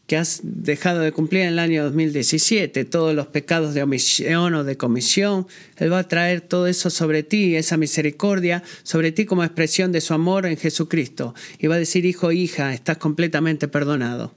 [0.08, 4.64] que has dejado de cumplir en el año 2017, todos los pecados de omisión o
[4.64, 9.44] de comisión, Él va a traer todo eso sobre ti, esa misericordia sobre ti como
[9.44, 11.34] expresión de su amor en Jesucristo.
[11.58, 14.34] Y va a decir, hijo, hija, estás completamente perdonado,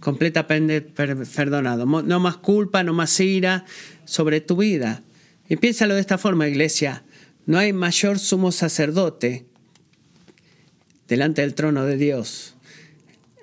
[0.00, 1.86] completamente perdonado.
[1.86, 3.64] No más culpa, no más ira
[4.04, 5.04] sobre tu vida.
[5.48, 7.04] Y piénsalo de esta forma, iglesia.
[7.46, 9.46] No hay mayor sumo sacerdote
[11.06, 12.51] delante del trono de Dios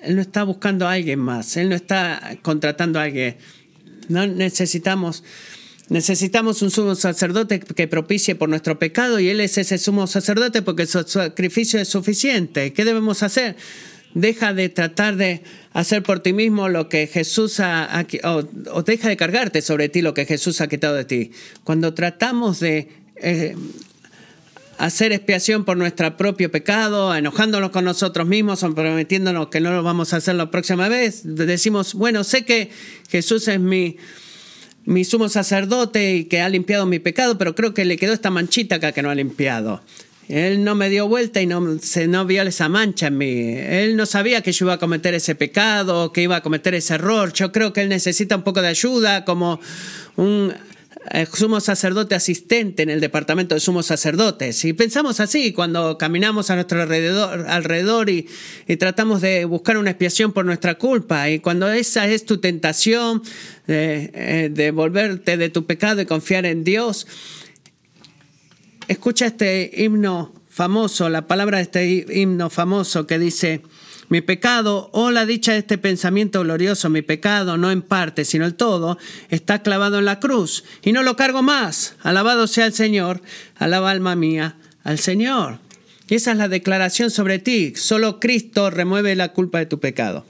[0.02, 3.36] él no está buscando a alguien más, Él no está contratando a alguien.
[4.08, 5.24] No necesitamos,
[5.90, 10.62] necesitamos un sumo sacerdote que propicie por nuestro pecado y Él es ese sumo sacerdote
[10.62, 12.74] porque su sacrificio es suficiente.
[12.74, 13.56] ¿Qué debemos hacer?
[14.14, 19.18] Deja de tratar de hacer por ti mismo lo que Jesús ha, o, deja de
[19.18, 21.32] cargarte sobre ti lo que Jesús ha quitado de ti.
[21.64, 23.56] Cuando tratamos de eh,
[24.80, 29.84] hacer expiación por nuestro propio pecado, enojándonos con nosotros mismos o prometiéndonos que no lo
[29.84, 31.22] vamos a hacer la próxima vez.
[31.24, 32.72] Decimos, bueno, sé que
[33.10, 33.98] Jesús es mi,
[34.86, 38.30] mi sumo sacerdote y que ha limpiado mi pecado, pero creo que le quedó esta
[38.30, 39.82] manchita acá que no ha limpiado.
[40.30, 43.56] Él no me dio vuelta y no, se, no vio esa mancha en mí.
[43.58, 46.94] Él no sabía que yo iba a cometer ese pecado, que iba a cometer ese
[46.94, 47.34] error.
[47.34, 49.60] Yo creo que él necesita un poco de ayuda, como
[50.16, 50.54] un
[51.34, 54.64] sumo sacerdote asistente en el departamento de sumos sacerdotes.
[54.66, 58.28] Y pensamos así cuando caminamos a nuestro alrededor, y,
[58.78, 61.30] tratamos de buscar una expiación por nuestra culpa.
[61.30, 63.24] Y cuando esa es tu tentación
[63.68, 67.08] de, eh, de volverte de tu pecado y confiar en Dios,
[68.88, 73.62] escucha este himno famoso, la palabra de este himno famoso que dice,
[74.10, 78.46] mi pecado, o la dicha de este pensamiento glorioso, mi pecado, no en parte, sino
[78.46, 78.98] el todo,
[79.30, 81.96] está clavado en la cruz y no lo cargo más.
[82.02, 83.22] Alabado sea el Señor,
[83.56, 85.60] alaba alma mía al Señor.
[86.10, 87.74] Y esa es la declaración sobre ti.
[87.76, 90.26] Solo Cristo remueve la culpa de tu pecado.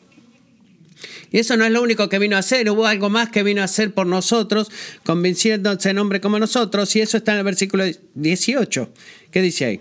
[1.31, 3.61] Y eso no es lo único que vino a hacer, hubo algo más que vino
[3.61, 4.69] a hacer por nosotros,
[5.05, 8.89] convenciéndose en hombre como nosotros, y eso está en el versículo 18.
[9.31, 9.79] ¿Qué dice ahí?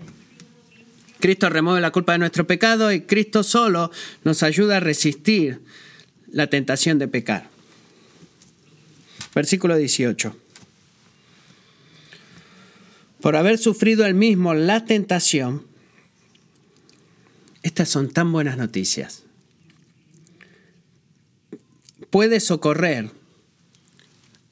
[1.19, 3.91] Cristo remueve la culpa de nuestro pecado y Cristo solo
[4.23, 5.61] nos ayuda a resistir
[6.31, 7.49] la tentación de pecar.
[9.35, 10.35] Versículo 18.
[13.21, 15.65] Por haber sufrido él mismo la tentación,
[17.63, 19.23] estas son tan buenas noticias.
[22.09, 23.11] Puede socorrer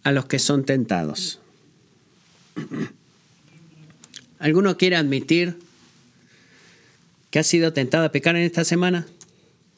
[0.03, 1.39] a los que son tentados.
[4.39, 5.57] ¿Alguno quiere admitir
[7.29, 9.05] ¿Que has sido tentado a pecar en esta semana?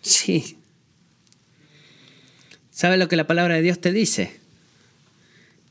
[0.02, 0.58] Sí.
[2.72, 4.40] ¿Sabes lo que la palabra de Dios te dice?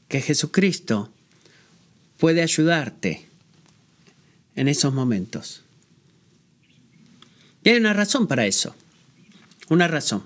[0.09, 1.11] Que Jesucristo
[2.19, 3.27] puede ayudarte
[4.57, 5.63] en esos momentos.
[7.65, 8.75] Y hay una razón para eso.
[9.69, 10.23] Una razón.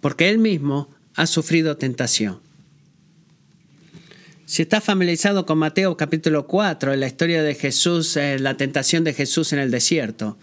[0.00, 2.40] Porque Él mismo ha sufrido tentación.
[4.48, 9.02] Si estás familiarizado con Mateo capítulo 4, en la historia de Jesús, eh, la tentación
[9.02, 10.38] de Jesús en el desierto,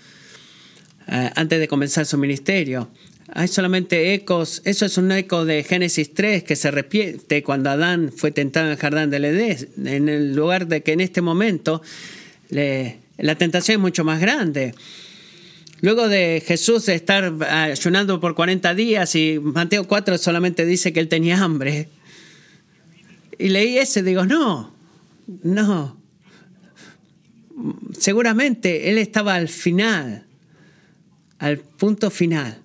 [1.07, 2.89] eh, antes de comenzar su ministerio,
[3.29, 8.11] hay solamente ecos, eso es un eco de Génesis 3 que se repite cuando Adán
[8.13, 11.81] fue tentado en el jardín del Edén, en el lugar de que en este momento
[12.49, 14.75] la tentación es mucho más grande.
[15.79, 21.07] Luego de Jesús estar ayunando por 40 días y Mateo 4 solamente dice que él
[21.07, 21.87] tenía hambre,
[23.37, 24.73] y leí ese, digo, no,
[25.43, 25.97] no.
[27.97, 30.25] Seguramente él estaba al final,
[31.39, 32.63] al punto final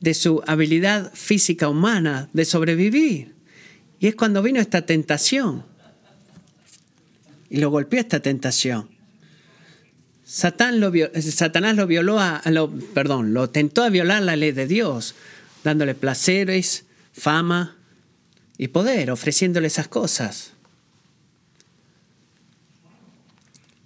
[0.00, 3.34] de su habilidad física humana de sobrevivir.
[4.00, 5.64] Y es cuando vino esta tentación.
[7.48, 8.90] Y lo golpeó esta tentación.
[10.24, 14.66] Satán lo, Satanás lo violó a, lo, perdón, lo tentó a violar la ley de
[14.66, 15.14] Dios,
[15.62, 17.76] dándole placeres, fama,
[18.62, 20.52] y poder, ofreciéndole esas cosas.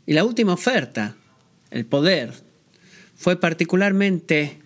[0.05, 1.17] Y la última oferta,
[1.71, 2.35] el poder,
[3.17, 4.59] fue particularmente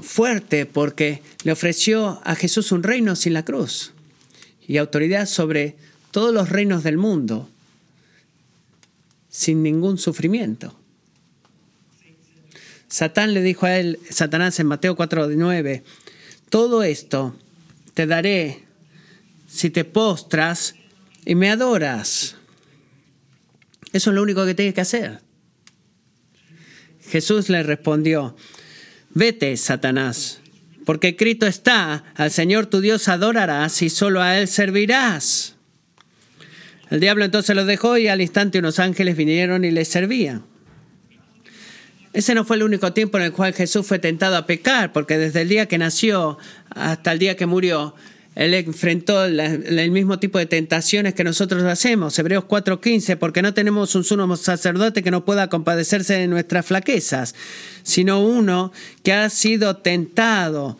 [0.00, 3.92] fuerte porque le ofreció a Jesús un reino sin la cruz
[4.66, 5.76] y autoridad sobre
[6.10, 7.50] todos los reinos del mundo
[9.28, 10.74] sin ningún sufrimiento.
[12.88, 15.82] Satán le dijo a él, Satanás en Mateo 4:9,
[16.48, 17.36] todo esto
[17.94, 18.64] te daré
[19.48, 20.74] si te postras
[21.24, 22.36] y me adoras.
[23.92, 25.20] Eso es lo único que tienes que hacer.
[27.08, 28.36] Jesús le respondió,
[29.10, 30.40] vete, Satanás,
[30.84, 35.54] porque Cristo está, al Señor tu Dios adorarás y solo a Él servirás.
[36.90, 40.44] El diablo entonces lo dejó y al instante unos ángeles vinieron y le servían.
[42.14, 45.18] Ese no fue el único tiempo en el cual Jesús fue tentado a pecar, porque
[45.18, 46.38] desde el día que nació
[46.70, 47.96] hasta el día que murió,
[48.36, 52.16] él enfrentó el mismo tipo de tentaciones que nosotros hacemos.
[52.16, 57.34] Hebreos 4:15, porque no tenemos un sumo sacerdote que no pueda compadecerse de nuestras flaquezas,
[57.82, 58.72] sino uno
[59.02, 60.78] que ha sido tentado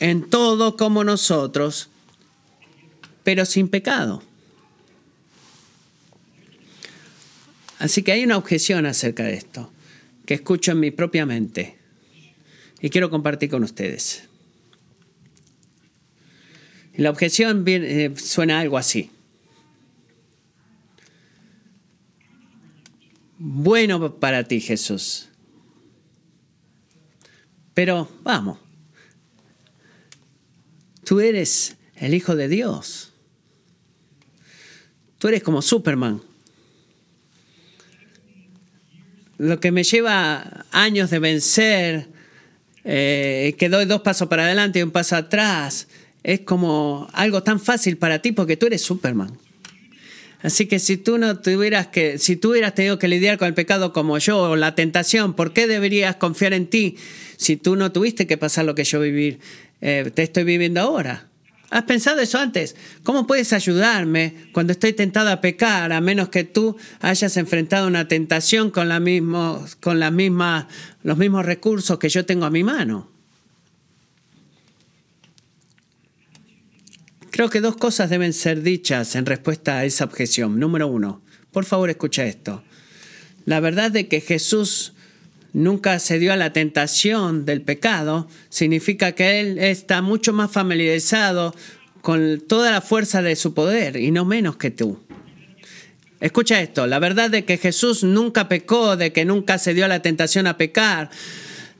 [0.00, 1.88] en todo como nosotros,
[3.22, 4.22] pero sin pecado.
[7.78, 9.70] Así que hay una objeción acerca de esto
[10.26, 11.76] que escucho en mi propia mente
[12.80, 14.28] y quiero compartir con ustedes.
[16.96, 19.10] La objeción eh, suena algo así.
[23.38, 25.28] Bueno para ti, Jesús.
[27.74, 28.58] Pero vamos,
[31.04, 33.12] tú eres el Hijo de Dios.
[35.18, 36.22] Tú eres como Superman
[39.44, 42.08] lo que me lleva años de vencer,
[42.84, 45.88] eh, que doy dos pasos para adelante y un paso atrás,
[46.22, 49.36] es como algo tan fácil para ti porque tú eres Superman.
[50.42, 53.54] Así que si tú no tuvieras que, si tú hubieras tenido que lidiar con el
[53.54, 56.96] pecado como yo o la tentación, ¿por qué deberías confiar en ti
[57.36, 59.38] si tú no tuviste que pasar lo que yo vivir,
[59.80, 61.28] eh, te estoy viviendo ahora?
[61.74, 62.76] ¿Has pensado eso antes?
[63.02, 68.06] ¿Cómo puedes ayudarme cuando estoy tentado a pecar, a menos que tú hayas enfrentado una
[68.06, 73.10] tentación con, la mismo, con los mismos recursos que yo tengo a mi mano?
[77.32, 80.60] Creo que dos cosas deben ser dichas en respuesta a esa objeción.
[80.60, 82.62] Número uno, por favor escucha esto.
[83.46, 84.93] La verdad de que Jesús
[85.54, 91.54] nunca se dio a la tentación del pecado, significa que Él está mucho más familiarizado
[92.02, 95.00] con toda la fuerza de su poder y no menos que tú.
[96.20, 99.88] Escucha esto, la verdad de que Jesús nunca pecó, de que nunca se dio a
[99.88, 101.10] la tentación a pecar,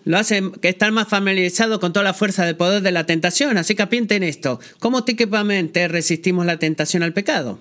[0.05, 3.57] lo hace que estar más familiarizado con toda la fuerza del poder de la tentación.
[3.57, 4.61] Así que en esto.
[4.79, 7.59] ¿Cómo típicamente resistimos la tentación al pecado?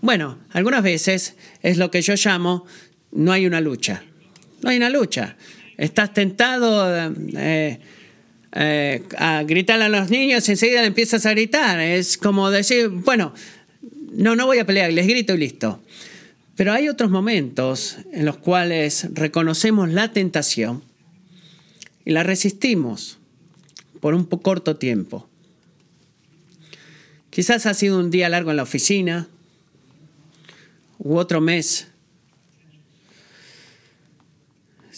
[0.00, 2.66] Bueno, algunas veces es lo que yo llamo
[3.10, 4.04] no hay una lucha.
[4.62, 5.36] No hay una lucha.
[5.76, 6.88] Estás tentado
[7.36, 7.80] eh,
[8.52, 11.80] eh, a gritar a los niños, enseguida le empiezas a gritar.
[11.80, 13.34] Es como decir, bueno,
[14.12, 15.82] no, no voy a pelear, les grito y listo.
[16.54, 20.82] Pero hay otros momentos en los cuales reconocemos la tentación
[22.04, 23.18] y la resistimos
[24.00, 25.28] por un corto tiempo.
[27.30, 29.28] Quizás ha sido un día largo en la oficina
[30.98, 31.88] u otro mes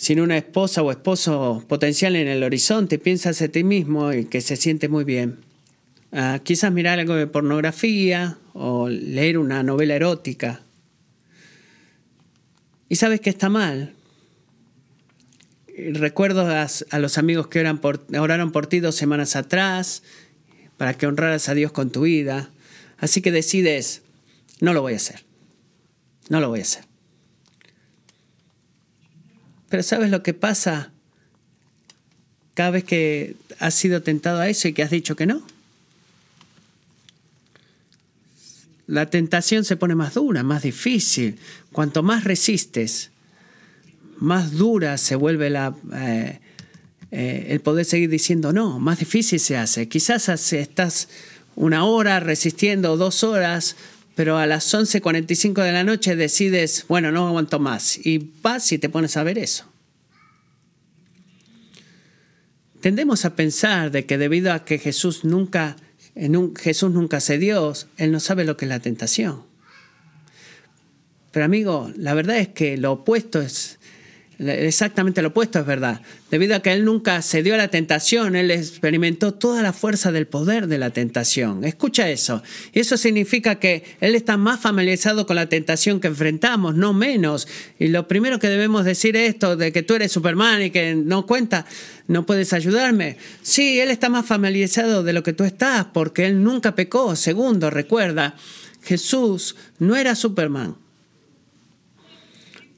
[0.05, 4.43] sin una esposa o esposo potencial en el horizonte, piensas a ti mismo y que
[4.43, 5.39] se siente muy bien.
[6.13, 10.61] Ah, quizás mirar algo de pornografía o leer una novela erótica.
[12.91, 13.95] Y sabes que está mal.
[15.75, 20.03] Recuerdo a, los amigos que por, oraron por ti dos semanas atrás
[20.77, 22.51] para que honraras a Dios con tu vida.
[22.99, 24.03] Así que decides,
[24.61, 25.25] no lo voy a hacer.
[26.29, 26.94] No lo voy a hacer.
[29.75, 30.93] Pero ¿sabes lo que pasa
[32.55, 35.45] cada vez que has sido tentado a eso y que has dicho que no?
[38.87, 41.41] La tentación se pone más dura, más difícil.
[41.73, 43.11] Cuanto más resistes,
[44.19, 46.39] más dura se vuelve la, eh,
[47.11, 49.89] eh, el poder seguir diciendo no, más difícil se hace.
[49.89, 51.09] Quizás estás
[51.57, 53.75] una hora resistiendo, dos horas,
[54.15, 57.99] pero a las 11.45 de la noche decides, bueno, no aguanto más.
[58.05, 59.65] Y vas y te pones a ver eso.
[62.81, 65.77] Tendemos a pensar de que debido a que Jesús nunca,
[66.61, 69.43] Jesús nunca Dios, Él no sabe lo que es la tentación.
[71.33, 73.81] Pero amigo, la verdad es que lo opuesto es,
[74.39, 76.01] Exactamente lo opuesto es verdad.
[76.31, 80.27] Debido a que él nunca cedió a la tentación, él experimentó toda la fuerza del
[80.27, 81.65] poder de la tentación.
[81.65, 82.43] Escucha eso.
[82.73, 87.47] Y eso significa que él está más familiarizado con la tentación que enfrentamos, no menos.
[87.79, 90.95] Y lo primero que debemos decir es esto de que tú eres Superman y que
[90.95, 91.67] no cuenta,
[92.09, 93.17] no puedes ayudarme.
[93.43, 97.15] Sí, él está más familiarizado de lo que tú estás porque él nunca pecó.
[97.15, 98.35] Segundo, recuerda,
[98.83, 100.84] Jesús no era Superman.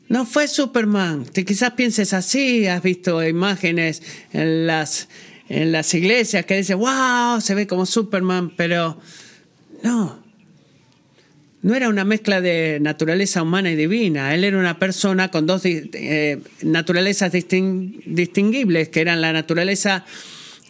[0.08, 1.24] No fue Superman.
[1.24, 4.02] Te quizás pienses así, has visto imágenes
[4.32, 5.08] en las,
[5.48, 9.00] en las iglesias que dicen, wow, se ve como Superman, pero
[9.82, 10.24] no.
[11.62, 14.32] No era una mezcla de naturaleza humana y divina.
[14.32, 20.04] Él era una persona con dos eh, naturalezas distinguibles, que eran la naturaleza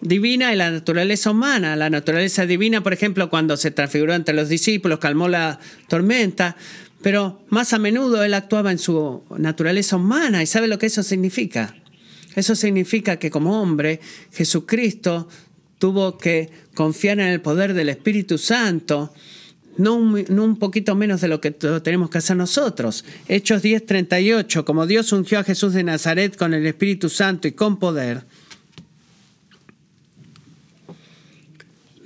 [0.00, 1.76] divina y la naturaleza humana.
[1.76, 6.56] La naturaleza divina, por ejemplo, cuando se transfiguró ante los discípulos, calmó la tormenta
[7.02, 11.02] pero más a menudo él actuaba en su naturaleza humana y sabe lo que eso
[11.02, 11.74] significa.
[12.34, 14.00] Eso significa que como hombre
[14.32, 15.28] Jesucristo
[15.78, 19.12] tuvo que confiar en el poder del Espíritu Santo,
[19.78, 23.04] no un, poquito menos de lo que tenemos que hacer nosotros.
[23.28, 27.78] Hechos 10:38, como Dios ungió a Jesús de Nazaret con el Espíritu Santo y con
[27.78, 28.24] poder.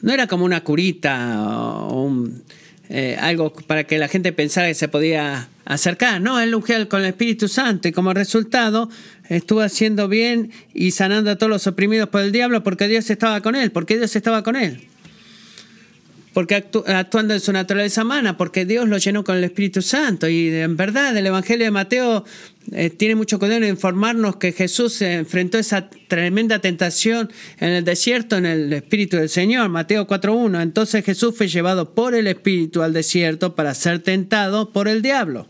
[0.02, 1.42] No era como una curita
[1.88, 2.42] o un,
[2.92, 6.20] eh, algo para que la gente pensara que se podía acercar.
[6.20, 8.90] No, él ungió con el Espíritu Santo y como resultado
[9.28, 13.40] estuvo haciendo bien y sanando a todos los oprimidos por el diablo porque Dios estaba
[13.40, 14.89] con él, porque Dios estaba con él
[16.32, 20.28] porque actuando en su naturaleza humana, porque Dios lo llenó con el Espíritu Santo.
[20.28, 22.24] Y en verdad el Evangelio de Mateo
[22.72, 27.70] eh, tiene mucho cuidado en informarnos que Jesús se enfrentó a esa tremenda tentación en
[27.70, 29.68] el desierto en el Espíritu del Señor.
[29.70, 30.62] Mateo 4.1.
[30.62, 35.48] Entonces Jesús fue llevado por el Espíritu al desierto para ser tentado por el diablo.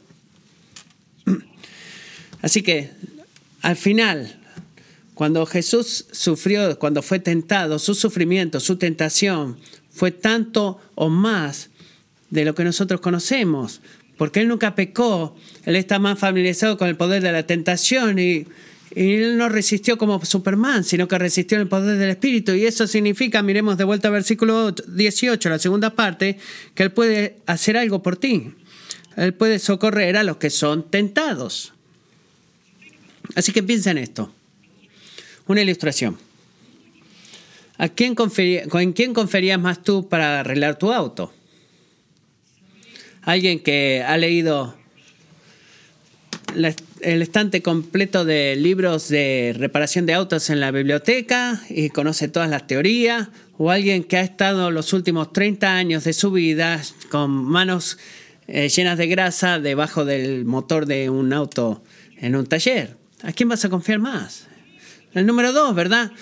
[2.43, 2.91] Así que
[3.61, 4.35] al final,
[5.13, 9.59] cuando Jesús sufrió, cuando fue tentado, su sufrimiento, su tentación,
[9.91, 11.71] fue tanto o más
[12.31, 13.81] de lo que nosotros conocemos,
[14.17, 18.47] porque Él nunca pecó, Él está más familiarizado con el poder de la tentación y,
[18.95, 22.53] Él no resistió como Superman, sino que resistió el poder del Espíritu.
[22.53, 26.39] Y eso significa, miremos de vuelta al versículo 18, la segunda parte,
[26.75, 28.51] que Él puede hacer algo por ti.
[29.17, 31.73] Él puede socorrer a los que son tentados.
[33.37, 34.33] Así que piensa en esto.
[35.47, 36.19] Una ilustración.
[37.81, 38.15] ¿A quién
[38.75, 41.33] ¿En quién conferías más tú para arreglar tu auto?
[43.23, 44.77] Alguien que ha leído
[47.01, 52.51] el estante completo de libros de reparación de autos en la biblioteca y conoce todas
[52.51, 57.31] las teorías, o alguien que ha estado los últimos 30 años de su vida con
[57.31, 57.97] manos
[58.47, 61.83] eh, llenas de grasa debajo del motor de un auto
[62.19, 62.99] en un taller.
[63.23, 64.49] ¿A quién vas a confiar más?
[65.15, 66.13] El número dos, ¿verdad?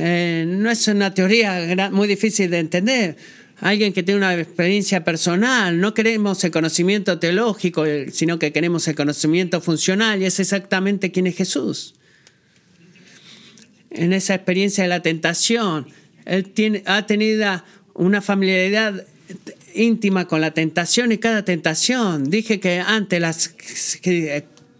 [0.00, 3.16] Eh, no es una teoría muy difícil de entender.
[3.60, 8.94] Alguien que tiene una experiencia personal, no queremos el conocimiento teológico, sino que queremos el
[8.94, 11.96] conocimiento funcional y es exactamente quién es Jesús.
[13.90, 15.88] En esa experiencia de la tentación,
[16.24, 19.04] él tiene, ha tenido una familiaridad
[19.74, 22.30] íntima con la tentación y cada tentación.
[22.30, 23.48] Dije que antes las,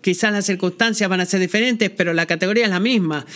[0.00, 3.26] quizás las circunstancias van a ser diferentes, pero la categoría es la misma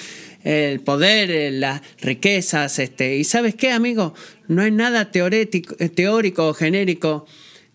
[0.44, 2.78] el poder, eh, las riquezas.
[2.78, 4.14] Este, y sabes qué, amigo,
[4.48, 7.26] no hay nada teórico, eh, teórico o genérico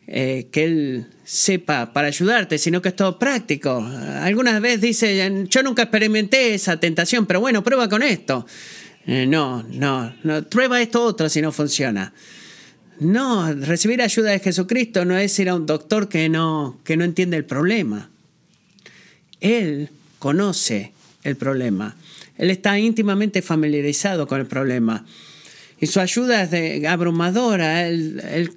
[0.07, 3.86] eh, que él sepa para ayudarte, sino que es todo práctico.
[4.22, 8.45] Algunas veces dice, yo nunca experimenté esa tentación, pero bueno, prueba con esto.
[9.05, 12.13] no, no, no, prueba esto otro si no funciona.
[12.99, 17.03] No, recibir ayuda de Jesucristo no es ir a un doctor que no, que no
[17.03, 18.09] entiende el problema.
[19.39, 20.93] Él conoce
[21.24, 21.95] el problema.
[22.38, 25.06] Él está íntimamente familiarizado con el problema.
[25.80, 27.88] Y su ayuda es de abrumadora.
[27.88, 28.54] Él,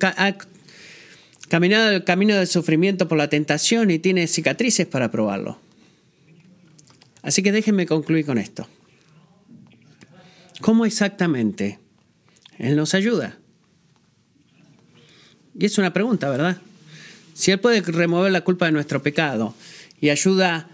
[1.49, 5.59] caminado el camino del sufrimiento por la tentación y tiene cicatrices para probarlo.
[7.23, 8.67] Así que déjenme concluir con esto.
[10.61, 11.79] ¿Cómo exactamente
[12.59, 13.39] Él nos ayuda?
[15.59, 16.59] Y es una pregunta, ¿verdad?
[17.35, 19.55] Si Él puede remover la culpa de nuestro pecado
[20.01, 20.69] y ayuda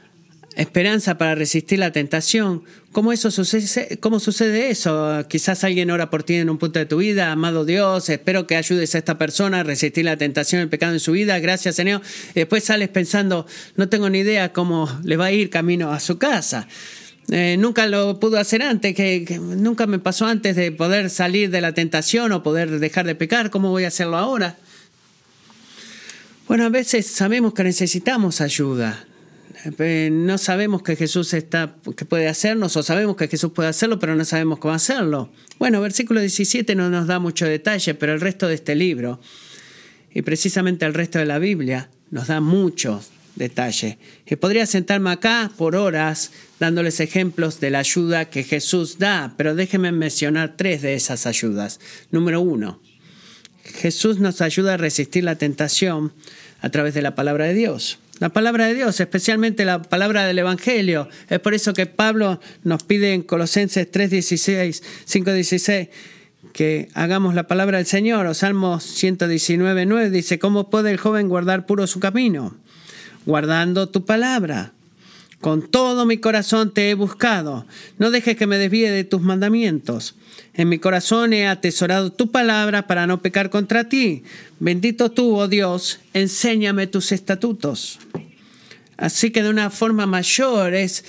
[0.57, 5.25] esperanza para resistir la tentación, ¿cómo, eso sucede, ¿cómo sucede eso?
[5.29, 8.57] Quizás alguien ora por ti en un punto de tu vida, amado Dios, espero que
[8.57, 12.01] ayudes a esta persona a resistir la tentación, el pecado en su vida, gracias Señor.
[12.35, 13.47] Después sales pensando,
[13.77, 16.67] no tengo ni idea cómo le va a ir camino a su casa.
[17.31, 21.61] Eh, nunca lo pudo hacer antes, que, nunca me pasó antes de poder salir de
[21.61, 24.57] la tentación o poder dejar de pecar, ¿cómo voy a hacerlo ahora?
[26.47, 29.05] Bueno, a veces sabemos que necesitamos ayuda.
[29.79, 33.99] Eh, no sabemos que Jesús está, que puede hacernos, o sabemos que Jesús puede hacerlo,
[33.99, 35.31] pero no sabemos cómo hacerlo.
[35.59, 39.21] Bueno, versículo 17 no nos da mucho detalle, pero el resto de este libro,
[40.13, 43.03] y precisamente el resto de la Biblia, nos da mucho
[43.35, 43.99] detalle.
[44.25, 49.55] Y podría sentarme acá por horas dándoles ejemplos de la ayuda que Jesús da, pero
[49.55, 51.81] déjenme mencionar tres de esas ayudas.
[52.11, 52.81] Número uno,
[53.65, 56.13] Jesús nos ayuda a resistir la tentación
[56.61, 57.99] a través de la palabra de Dios.
[58.19, 61.09] La palabra de Dios, especialmente la palabra del Evangelio.
[61.29, 65.91] Es por eso que Pablo nos pide en Colosenses 3.16, 5.16,
[66.55, 68.25] que hagamos la palabra del Señor.
[68.27, 72.57] O Salmos 119.9 dice, ¿cómo puede el joven guardar puro su camino?
[73.27, 74.73] Guardando tu palabra.
[75.47, 77.67] Con todo mi corazón te he buscado.
[77.99, 80.17] No dejes que me desvíe de tus mandamientos.
[80.55, 84.25] En mi corazón he atesorado tu palabra para no pecar contra ti.
[84.59, 88.01] Bendito tú, oh Dios, enséñame tus estatutos.
[88.97, 91.05] Así que de una forma mayor es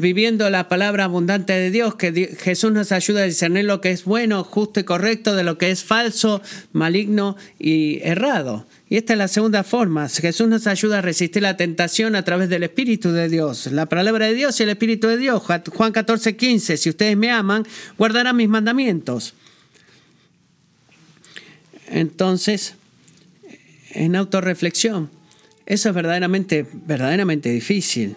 [0.00, 4.04] viviendo la palabra abundante de Dios, que Jesús nos ayuda a discernir lo que es
[4.04, 6.42] bueno, justo y correcto de lo que es falso,
[6.72, 8.66] maligno y errado.
[8.92, 10.06] Y esta es la segunda forma.
[10.06, 13.68] Jesús nos ayuda a resistir la tentación a través del Espíritu de Dios.
[13.72, 15.42] La palabra de Dios y el Espíritu de Dios.
[15.42, 16.76] Juan 14, 15.
[16.76, 17.66] Si ustedes me aman,
[17.96, 19.32] guardarán mis mandamientos.
[21.88, 22.74] Entonces,
[23.92, 25.08] en autorreflexión,
[25.64, 28.16] eso es verdaderamente, verdaderamente difícil.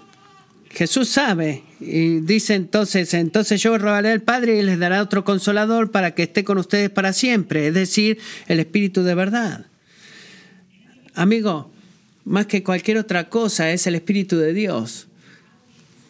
[0.72, 5.92] Jesús sabe y dice entonces, entonces yo rogaré al Padre y les dará otro consolador
[5.92, 9.68] para que esté con ustedes para siempre, es decir, el Espíritu de verdad.
[11.16, 11.72] Amigo,
[12.26, 15.08] más que cualquier otra cosa es el Espíritu de Dios,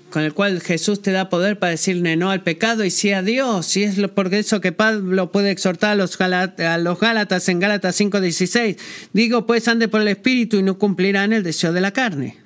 [0.10, 3.22] con el cual Jesús te da poder para decirle no al pecado y sí a
[3.22, 3.78] Dios.
[3.78, 7.99] Y es por eso que Pablo puede exhortar a los, a los Gálatas en Gálatas
[7.99, 8.78] 5:16.
[9.14, 12.38] Digo, pues ande por el Espíritu y no cumplirán el deseo de la carne.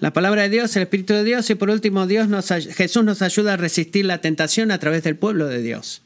[0.00, 2.28] La palabra de Dios, el Espíritu de Dios y por último Dios
[2.74, 6.00] Jesús nos ayuda a resistir la tentación a través del pueblo de Dios.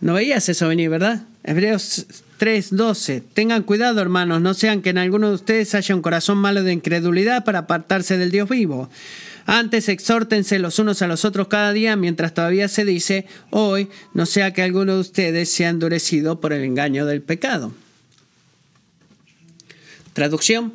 [0.00, 1.22] No veías eso venir, ¿verdad?
[1.44, 2.06] Hebreos
[2.38, 3.22] 3:12.
[3.32, 6.72] Tengan cuidado, hermanos, no sean que en alguno de ustedes haya un corazón malo de
[6.72, 8.90] incredulidad para apartarse del Dios vivo.
[9.46, 14.26] Antes exhórtense los unos a los otros cada día mientras todavía se dice hoy, no
[14.26, 17.72] sea que alguno de ustedes sea endurecido por el engaño del pecado.
[20.12, 20.72] Traducción.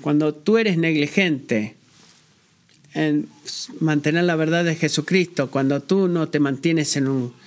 [0.00, 1.76] Cuando tú eres negligente
[2.94, 3.28] en
[3.80, 7.39] mantener la verdad de Jesucristo, cuando tú no te mantienes en un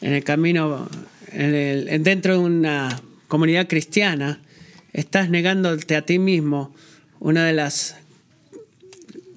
[0.00, 0.88] en el camino,
[1.32, 4.40] en dentro de una comunidad cristiana,
[4.92, 6.74] estás negándote a ti mismo
[7.20, 7.96] una de las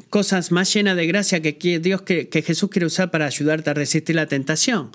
[0.09, 3.73] cosas más llenas de gracia que Dios que, que Jesús quiere usar para ayudarte a
[3.73, 4.91] resistir la tentación.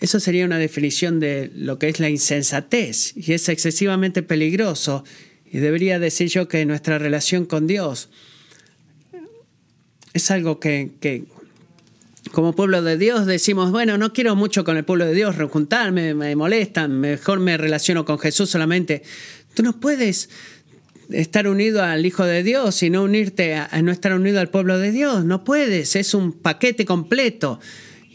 [0.00, 5.04] Eso sería una definición de lo que es la insensatez y es excesivamente peligroso.
[5.50, 8.10] Y debería decir yo que nuestra relación con Dios
[10.12, 11.24] es algo que, que,
[12.34, 16.14] como pueblo de Dios decimos, bueno, no quiero mucho con el pueblo de Dios juntarme,
[16.14, 19.02] me molestan, mejor me relaciono con Jesús solamente.
[19.54, 20.28] Tú no puedes
[21.10, 24.78] estar unido al Hijo de Dios y no unirte a, no estar unido al pueblo
[24.78, 25.24] de Dios.
[25.24, 27.60] No puedes, es un paquete completo.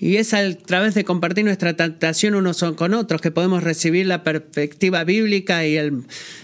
[0.01, 4.23] Y es a través de compartir nuestra tentación unos con otros que podemos recibir la
[4.23, 6.03] perspectiva bíblica y el,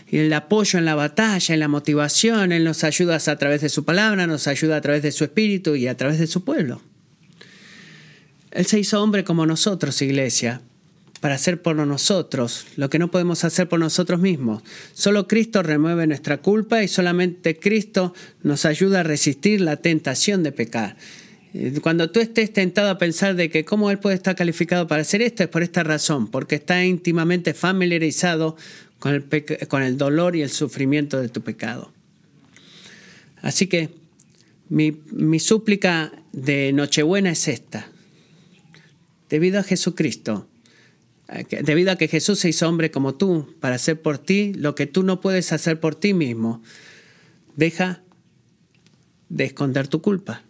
[0.10, 2.52] y el apoyo en la batalla, en la motivación.
[2.52, 5.76] Él nos ayuda a través de su palabra, nos ayuda a través de su espíritu
[5.76, 6.82] y a través de su pueblo.
[8.56, 10.62] Él se hizo hombre como nosotros, iglesia,
[11.20, 14.64] para hacer por nosotros lo que no podemos hacer por nosotros mismos.
[14.94, 20.54] Solo Cristo remueve nuestra culpa y solamente Cristo nos ayuda a resistir la tentación de
[20.54, 20.96] pecar.
[21.54, 25.02] Eh, cuando tú estés tentado a pensar de que cómo Él puede estar calificado para
[25.02, 28.56] hacer esto, es por esta razón, porque está íntimamente familiarizado
[29.00, 31.92] con el, dolor y el sufrimiento de tu pecado.
[33.42, 33.90] Así que
[34.70, 37.90] mi súplica de Nochebuena es esta
[39.30, 40.48] debido a Jesucristo,
[41.28, 44.76] eh, debido a que Jesús se hizo hombre como tú, para hacer por ti lo
[44.76, 46.62] que tú no puedes hacer por ti mismo.
[47.56, 48.02] Deja
[49.30, 50.44] de esconder tu culpa.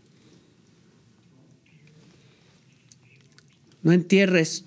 [3.83, 4.65] No entierres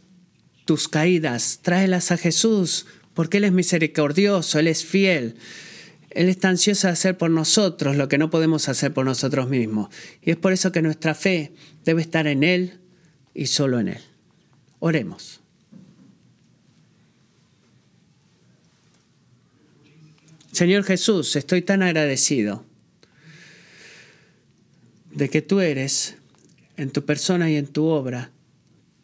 [0.64, 5.36] tus caídas, tráelas a Jesús, porque Él es misericordioso, Él es fiel.
[6.10, 9.88] Él está ansioso de hacer por nosotros lo que no podemos hacer por nosotros mismos.
[10.22, 11.52] Y es por eso que nuestra fe
[11.84, 12.78] debe estar en Él
[13.38, 14.00] y solo en Él.
[14.80, 15.40] Oremos.
[20.50, 22.64] Señor Jesús, estoy tan agradecido
[25.12, 26.16] de que tú eres
[26.76, 28.32] en tu persona y en tu obra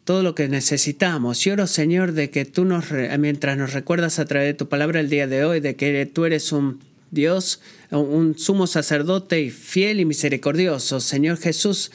[0.03, 1.47] todo lo que necesitamos.
[1.47, 4.99] Y oro, Señor, de que tú nos, mientras nos recuerdas a través de tu palabra
[4.99, 10.01] el día de hoy, de que tú eres un Dios, un sumo sacerdote y fiel
[10.01, 10.99] y misericordioso.
[10.99, 11.91] Señor Jesús,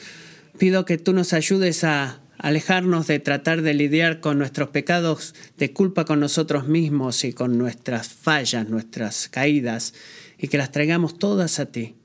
[0.57, 5.73] pido que tú nos ayudes a alejarnos de tratar de lidiar con nuestros pecados de
[5.73, 9.93] culpa con nosotros mismos y con nuestras fallas, nuestras caídas,
[10.39, 11.95] y que las traigamos todas a ti.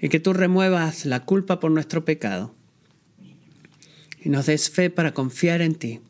[0.00, 2.54] Y que tú remuevas la culpa por nuestro pecado
[4.22, 6.00] y nos des fe para confiar en ti.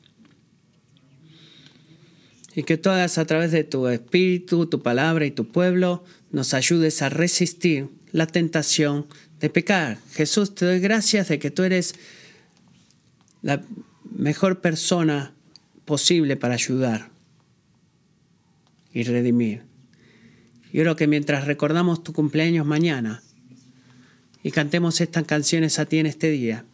[2.54, 7.02] Y que todas a través de tu espíritu, tu palabra y tu pueblo nos ayudes
[7.02, 9.06] a resistir la tentación
[9.40, 9.98] de pecar.
[10.12, 11.94] Jesús, te doy gracias de que tú eres
[13.42, 13.62] la
[14.16, 15.32] mejor persona
[15.84, 17.10] posible para ayudar
[18.92, 19.62] y redimir.
[20.72, 23.22] Y oro que mientras recordamos tu cumpleaños mañana
[24.42, 26.64] y cantemos estas canciones a ti en este día,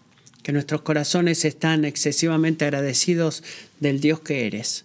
[0.42, 3.42] que nuestros corazones están excesivamente agradecidos
[3.80, 4.84] del Dios que eres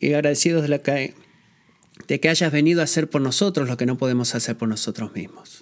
[0.00, 1.14] y agradecidos de, que,
[2.08, 5.12] de que hayas venido a hacer por nosotros lo que no podemos hacer por nosotros
[5.14, 5.59] mismos.